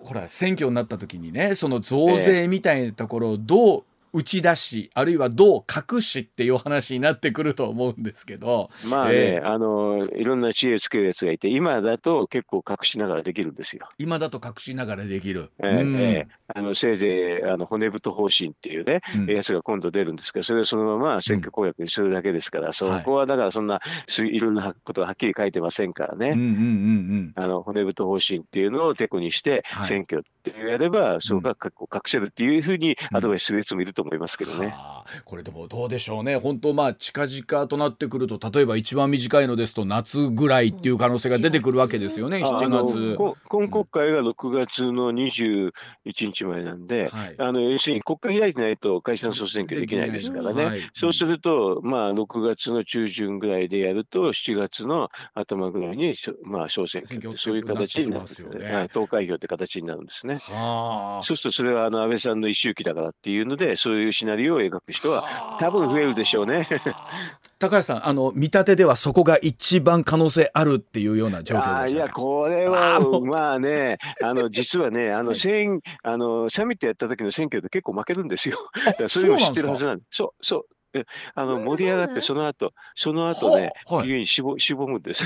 [0.02, 9.44] ほら選挙になった時にねその増税みたいなところをどう打ち出しあるいはどう隠しっていう話になってくると思うんですけどまあね、ええ。
[9.44, 13.88] あのいろんな知恵をつけるやつがいて、今だと結構隠しながらできるんですよ。
[13.98, 15.50] 今だと隠しながらできる。
[15.62, 15.96] ええうん。
[15.96, 16.28] ええ。
[16.54, 19.26] あのせいぜいあの骨太方針っていうね、うん。
[19.26, 26.30] やつが今度出るんですけど、それをそのまま選挙公約にするだけですから、そこはだからそんなすいろんなことははっきり書いてませんからね。
[26.30, 29.86] うんうんうんあの骨太方針っていうのをてこにしてはい。
[29.86, 33.16] 選挙ってやれば、そうがこう隠せるっていうふうにうん。
[33.16, 34.68] アドバイスするやつもいると思いますけどね。
[34.68, 36.36] はあこれでもどうでしょうね。
[36.36, 43.16] 本当まあ近々となってくると例えば一番短いのですと夏ぐらいっていう可能性が出てくるわけですよね7ああの月。
[43.16, 45.72] こ今国会が6月の21
[46.04, 47.34] 日前なんで、はい。
[47.38, 50.90] あの要するに国会開いてないと解散総選挙できないですからね、はい。
[50.94, 56.14] そうすると、まあ、6月の中旬ぐらいでやると、7月の頭ぐらいに、
[56.44, 60.29] まあ、小選挙そういう形になるんですよねはい投開票って形になるんですね。
[60.38, 66.68] はあそうすると、それはあの安倍さんの一周期だからっていうので、そういうシナリオを描く人は多分増えるでしょうね。
[67.58, 72.12] 高橋さんあの見立てではそこが一番可能性あるっていうような状況でしょうか。
[72.14, 78.56] これあはまあね、あの、 実はね、あの、選、あの、サミットやった時の選挙で結構負けるんですよ。
[78.86, 80.16] だからそれを知ってるはずなんです。
[80.16, 80.66] そう、そう。
[80.92, 81.04] え
[81.34, 85.24] あの、盛り上がって、その後、その後ね、ははいしぼ、しぼむんです。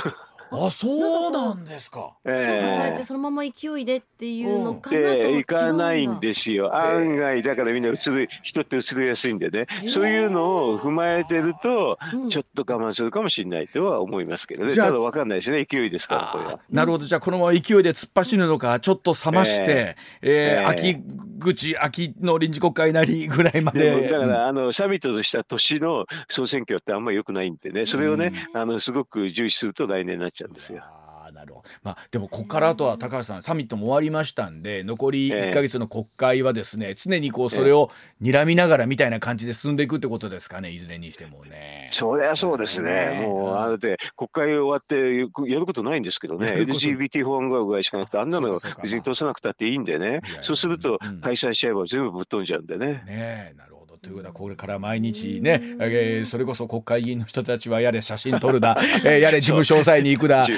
[0.54, 2.14] あそうなんですか。
[2.24, 6.74] 評価されてえそのまま勢いでっていうのかなとえ違うんだで、いかないんですよ。
[6.76, 9.66] 案外、だからみんな移る、人って移りやすいんでね。
[9.86, 14.74] そういうのを踏まえてると、うんちょっと我慢するかもしれないとは思いますけどね。
[14.74, 15.66] ただわかんないですね。
[15.68, 16.60] 勢いですから、これは。
[16.70, 20.96] なるほどじゃあこのまま勢いで突っ走るのかちょっと冷まして、えーええ秋
[21.40, 24.08] 口秋の臨時国会なりぐらいまで。
[24.08, 30.82] だから、あのサミットとした年の総選挙ってあんまり良くないんでね、それをね、あのすごく重視すると来年になっちゃうんですよ。
[30.82, 31.68] あーなるほど。
[31.82, 35.50] まあ、でもここからあとは高橋さんサミットも終わりましたんで残りええ。
[35.50, 37.90] 1か月の国会はですね、常にこうそれを
[38.22, 41.88] 睨みながらみたいな感じで進んでいくってことですかねいずれにしてもね。
[41.90, 43.26] そりゃそうですね、ね。
[43.26, 45.16] もう、あれで国会終わって
[45.50, 47.84] やることないんですけどね、LGBT 法案ぐらい。
[47.84, 50.20] しかなくて、あんなの別に通さなくたっていいんでね。
[50.40, 52.86] そうするとうん解散しちゃえば全部ぶっ飛んじゃうんでね。
[52.86, 53.73] ねえなるほど
[54.04, 60.46] ということはこれから毎日ね、えー、それこそ国会議員の人たちはやれ写真撮るだ、 えー、やれ事務詳細に行くだ。
[60.46, 60.52] そ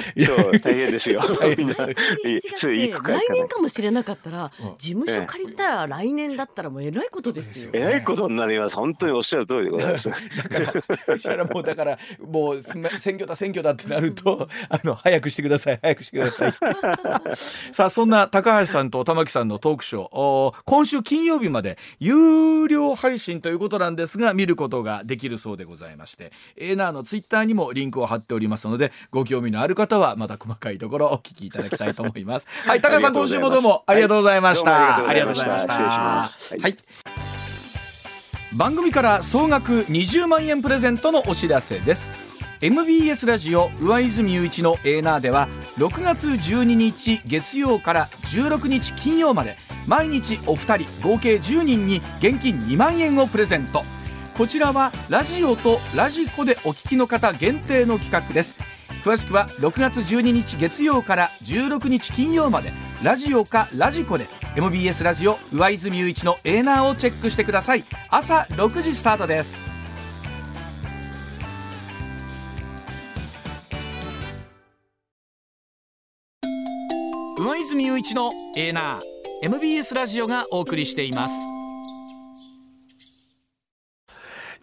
[0.49, 0.59] う。
[0.59, 1.21] 大変ですよ。
[1.37, 1.55] 来
[3.31, 4.73] 年かもしれなかったらうん。
[4.77, 7.69] 事務所借りたら来年だったらもうえらいことですよ。
[7.73, 8.75] えらいことになります。
[8.75, 10.09] 本当におっしゃる通りでございます。
[10.09, 10.15] だ
[10.49, 10.73] から
[11.05, 12.61] そしたらもうだからもう
[12.99, 15.79] 選挙だ選挙だってなるとあの早くしてください。
[15.81, 16.53] 早くしてください。
[17.71, 20.07] さあそんな高橋さんと玉木さんのトークショー。
[20.11, 32.47] お今週金曜日まで有料配信ということなんですが見ることができるそうでございましてエーナーのツイッターにもリンクを貼っておりますのでご興味のある方はまた細かいところお聞きいただきたいと思います。
[32.65, 35.73] はい高橋さん今週もどうもありがとうございました、はいどうもありがとうございました。
[35.73, 36.53] ありがとうございました。
[36.53, 36.77] 失礼しますはいはい。
[38.55, 42.09] 番組から総額20万円プレゼントのお知らせです。
[42.59, 49.57] MBS ラジオ上泉雄一のエーナーでは6月12日月曜から16日金曜まで
[49.87, 53.83] 毎日お二人合計10人に現金2万円をプレゼント。
[54.37, 58.61] こちらはラジオとラジコでお聞きの方限定の企画です。
[59.03, 62.71] 詳しくは6月12日月曜から16日金曜まで。
[63.03, 64.27] ラジオかラジコで。
[64.57, 67.83] MBS ラジオ上泉雄一のエーナーをチェックしてください。
[68.09, 69.57] 朝6時スタートです。
[77.39, 79.16] 上泉雄一のエーナー。
[79.43, 81.35] MBS ラジオがお送りしています。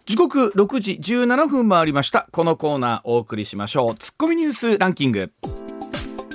[0.05, 2.27] 時刻6時17分回りました。
[2.31, 3.95] このコーナーお送りしましょう。
[3.95, 5.31] ツッコミニュースランキング。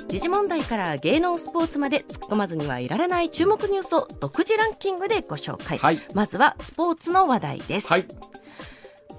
[0.07, 5.99] 時事問題から芸能スポーツまで突っ込まずにはいられない注目ニュースを独自ランキングでご紹介、はい。
[6.15, 8.05] まずはスポーツの話題です、はい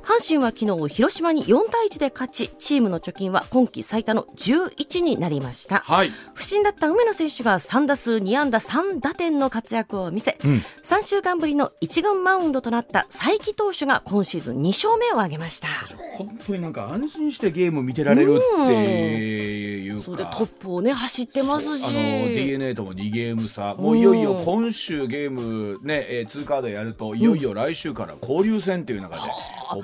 [0.02, 5.78] 阪神は昨日広島に4対1で勝ちチームの貯金は今季最多の11になりました。
[5.78, 6.10] はい。
[6.34, 10.62] 不振だった梅野選手が3打数2安打3打点の活躍を見せ、うん。
[10.84, 15.68] 3週間ぶりの1軍マウンドとなった才木投手が今シーズン2勝目を挙げました。
[16.16, 20.04] 本当になんか安心してゲーム見てられるっていうか。
[20.04, 21.84] そうでトップをね走ってますし。
[21.84, 23.74] あの DNA とも2ゲーム差。
[23.74, 29.30] もういよいよ今週ゲームね、えー、2カードやるといよいよ来週から交流戦っていう中で、もう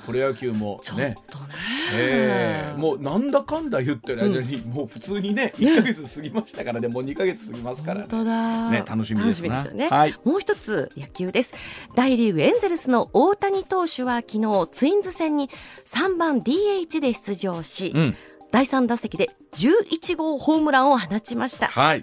[0.05, 1.17] プロ野球もね。
[1.95, 6.89] えーもうなんだかんだ言ってる間に、もう普通にね1か月過ぎましたからね。
[6.89, 8.07] もう2か月過ぎますから。
[8.07, 9.57] ねね楽しみですな。
[9.57, 10.15] 楽しみですよね、はい。
[10.25, 11.53] もう一つ野球です。
[11.95, 15.51] 大リーグエンゼルスの大谷投手は昨日ツインズ戦に
[15.87, 18.17] 3番 DH で出場し、うん
[18.51, 21.67] 第3打席で11号ホームランを放ちました。
[21.67, 22.03] はい。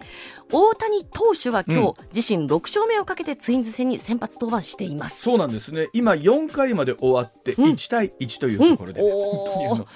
[0.52, 1.93] 大谷投手は今日、うん。
[2.14, 5.24] 自身6勝目をかけてツインズ戦に先発登板しています。
[5.24, 5.89] そうなんですね。
[5.93, 7.64] 今4回まで終わってうん。
[7.72, 9.12] 1対1というところで、うん。
[9.12, 9.88] 本当にあの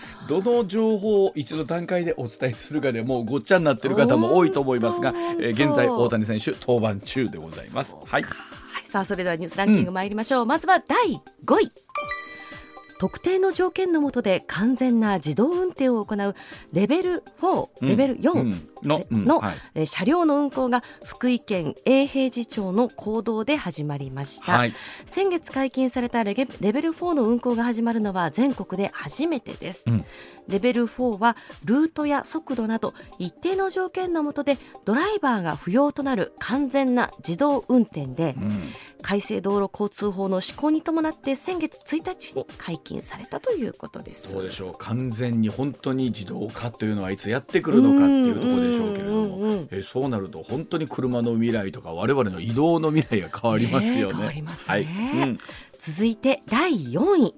[0.42, 7.94] どの情報を一度段階でお伝えするかでもうごっちゃになってる方も多いと思いますが、えー現在大谷選手登板中でございます。
[7.94, 8.24] はい、はい、
[8.86, 11.72] さあそれではニュースランキング参りましょう、まずは第5位
[13.00, 16.36] 特定の条件の下で完全な自動運転を行う
[16.74, 18.70] レベル4、レベル4、うん。
[18.84, 19.26] の、うん。
[19.26, 19.56] の、はい。
[19.76, 24.74] えー車両の運行が福井県永平寺町の公道で始まりました、はい。
[25.08, 30.06] 先月解禁されたレベル4の運行が始まるのは全国で初めてです、うん
[30.50, 38.62] レベル4はルートや速度など一定の条件の下でドライバーが不要となる完全な自動運転で、うん。
[39.02, 44.34] 改正道路交通法の施行に伴って先月1日に解禁されたということです。
[44.34, 44.76] どうでしょう。
[44.78, 54.14] 完全に本当に自動化というのはいつやってくるのかっていうところでしょうけれども、うんうんえーそうなると本当に車の未来とか我々の移動の未来が変わりますよね。
[54.14, 54.76] ね変わりますね。
[54.76, 54.84] はい。
[54.84, 55.40] うん。
[55.80, 57.34] 続いて第4位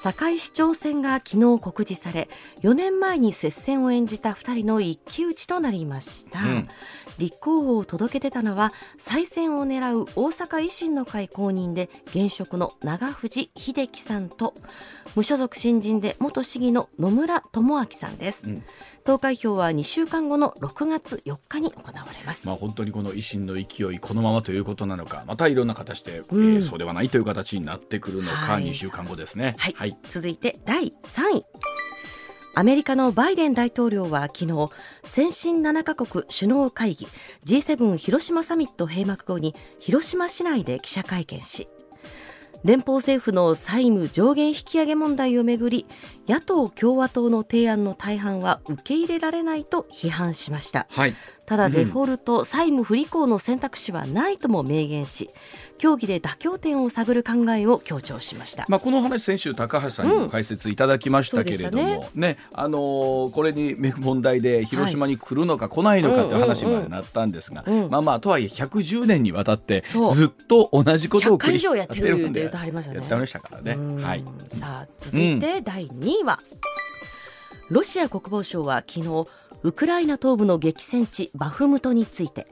[0.00, 2.28] 堺市長選が昨日告示され
[2.62, 6.68] 4年前に接戦を演じた2人の一騎打ちとなりました、うん。
[7.18, 14.54] 立候補を届け出たのは再選を狙う大阪維新の会公認で現職の長藤秀樹さんと
[15.16, 18.62] 無所属新人で元市議の野村智明さんです、うん
[19.08, 26.56] 投開票は2週間後の6月4日に行われます、まあ、本当にこの維新の勢いこのままということなのかまたいろんな形で、うん。
[26.56, 28.64] えーそうではないという形になってくるのか、はい。
[28.64, 29.56] 2週間後ですね。
[29.58, 31.44] はい、続いて第3位。
[32.54, 34.68] アメリカのバイデン大統領は昨日
[35.04, 37.06] 先進7カ国首脳会議
[37.46, 41.68] G7 広島サミット閉幕後に広島市内で記者会見し
[42.64, 45.86] 連邦政府の債務上限引き上げ問題をめぐり
[46.28, 50.86] 野党・共和党の提案の大半は受け入れられないと批判しました。
[50.90, 51.14] はい。
[51.46, 51.72] ただうん。
[51.72, 55.30] デフォルト、債務不履行の選択肢はないとも明言し
[55.78, 58.66] 協議で妥協点を探る考えを強調しました。
[58.68, 62.36] まあ、この話先週高橋さんにも解説いただきましたけれども、うんそうでね。
[62.52, 72.58] あのーこれに問題で広島に来るのか来ないのかっていう話までなったんですが、うんうんうんまあまあとはいえ110年にわたってずっと同じことを100回以上やってるんです
[72.90, 73.72] 言ってましたからね。
[73.72, 74.02] うん。
[74.02, 74.24] はい。
[74.52, 76.40] さあ続いて第2位は、
[77.68, 79.26] ロシア国防省は昨日
[79.62, 82.46] ウクライナ東部の激戦地バフムトについて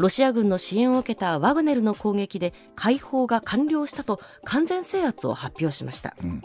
[0.00, 6.42] ロシア軍の支援を受けたワグネルの攻撃で解放が完了したと完全制圧を発表しました、ん。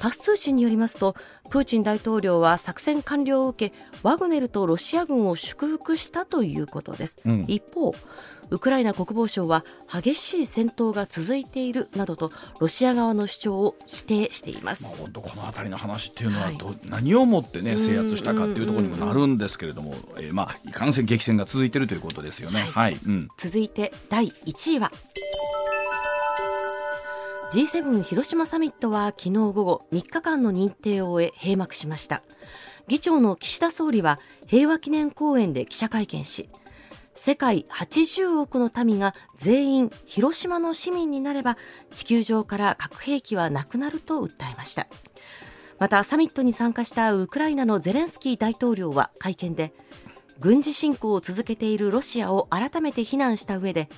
[0.00, 1.14] タス通信によりますと
[1.50, 7.44] プーチン大統領は作戦完了を受けワグネルとロシア軍を祝福したということです、うん。
[7.48, 7.94] 一方
[8.52, 12.30] ウクライナ国防省は激しい戦闘が続いているなどと
[12.60, 16.58] ロシア側の主張を否定していままあ、す、本当この辺りの話っていうのははい。
[16.58, 22.60] ど、何をもってね制圧したかっていうところにもなるんですけれども、えーまあいかんせん激戦が続いているということですよね。
[22.60, 24.92] はい、うん、続いて第1位は
[27.52, 32.22] G7 広島サミットは昨日午後3日間の認定を終え閉幕しました。
[32.88, 36.48] 議長の岸田総理は平和記念公園で記者会見し
[37.14, 41.56] 世界80億の民が全員広島の市民になれば
[41.94, 44.86] 地球上から核兵器はなくなると訴えました。
[45.78, 49.72] またサミットに参加したウクライナのゼレンスキー大統領は会見で
[50.38, 53.88] 軍事侵攻を続けているロシアを改めて非難した上で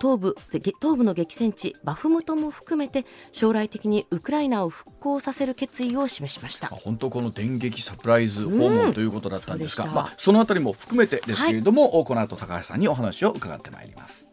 [0.00, 6.70] 東部東部の激戦地バフムトも含めて将来的にウクライナを復興させる決意を示しました。
[6.70, 14.28] まあ、本当この電撃サプライズ訪問ということだったんですが、そまあ、そのあたりも含めてですけれども、この後高橋さんにお話を伺ってまいります。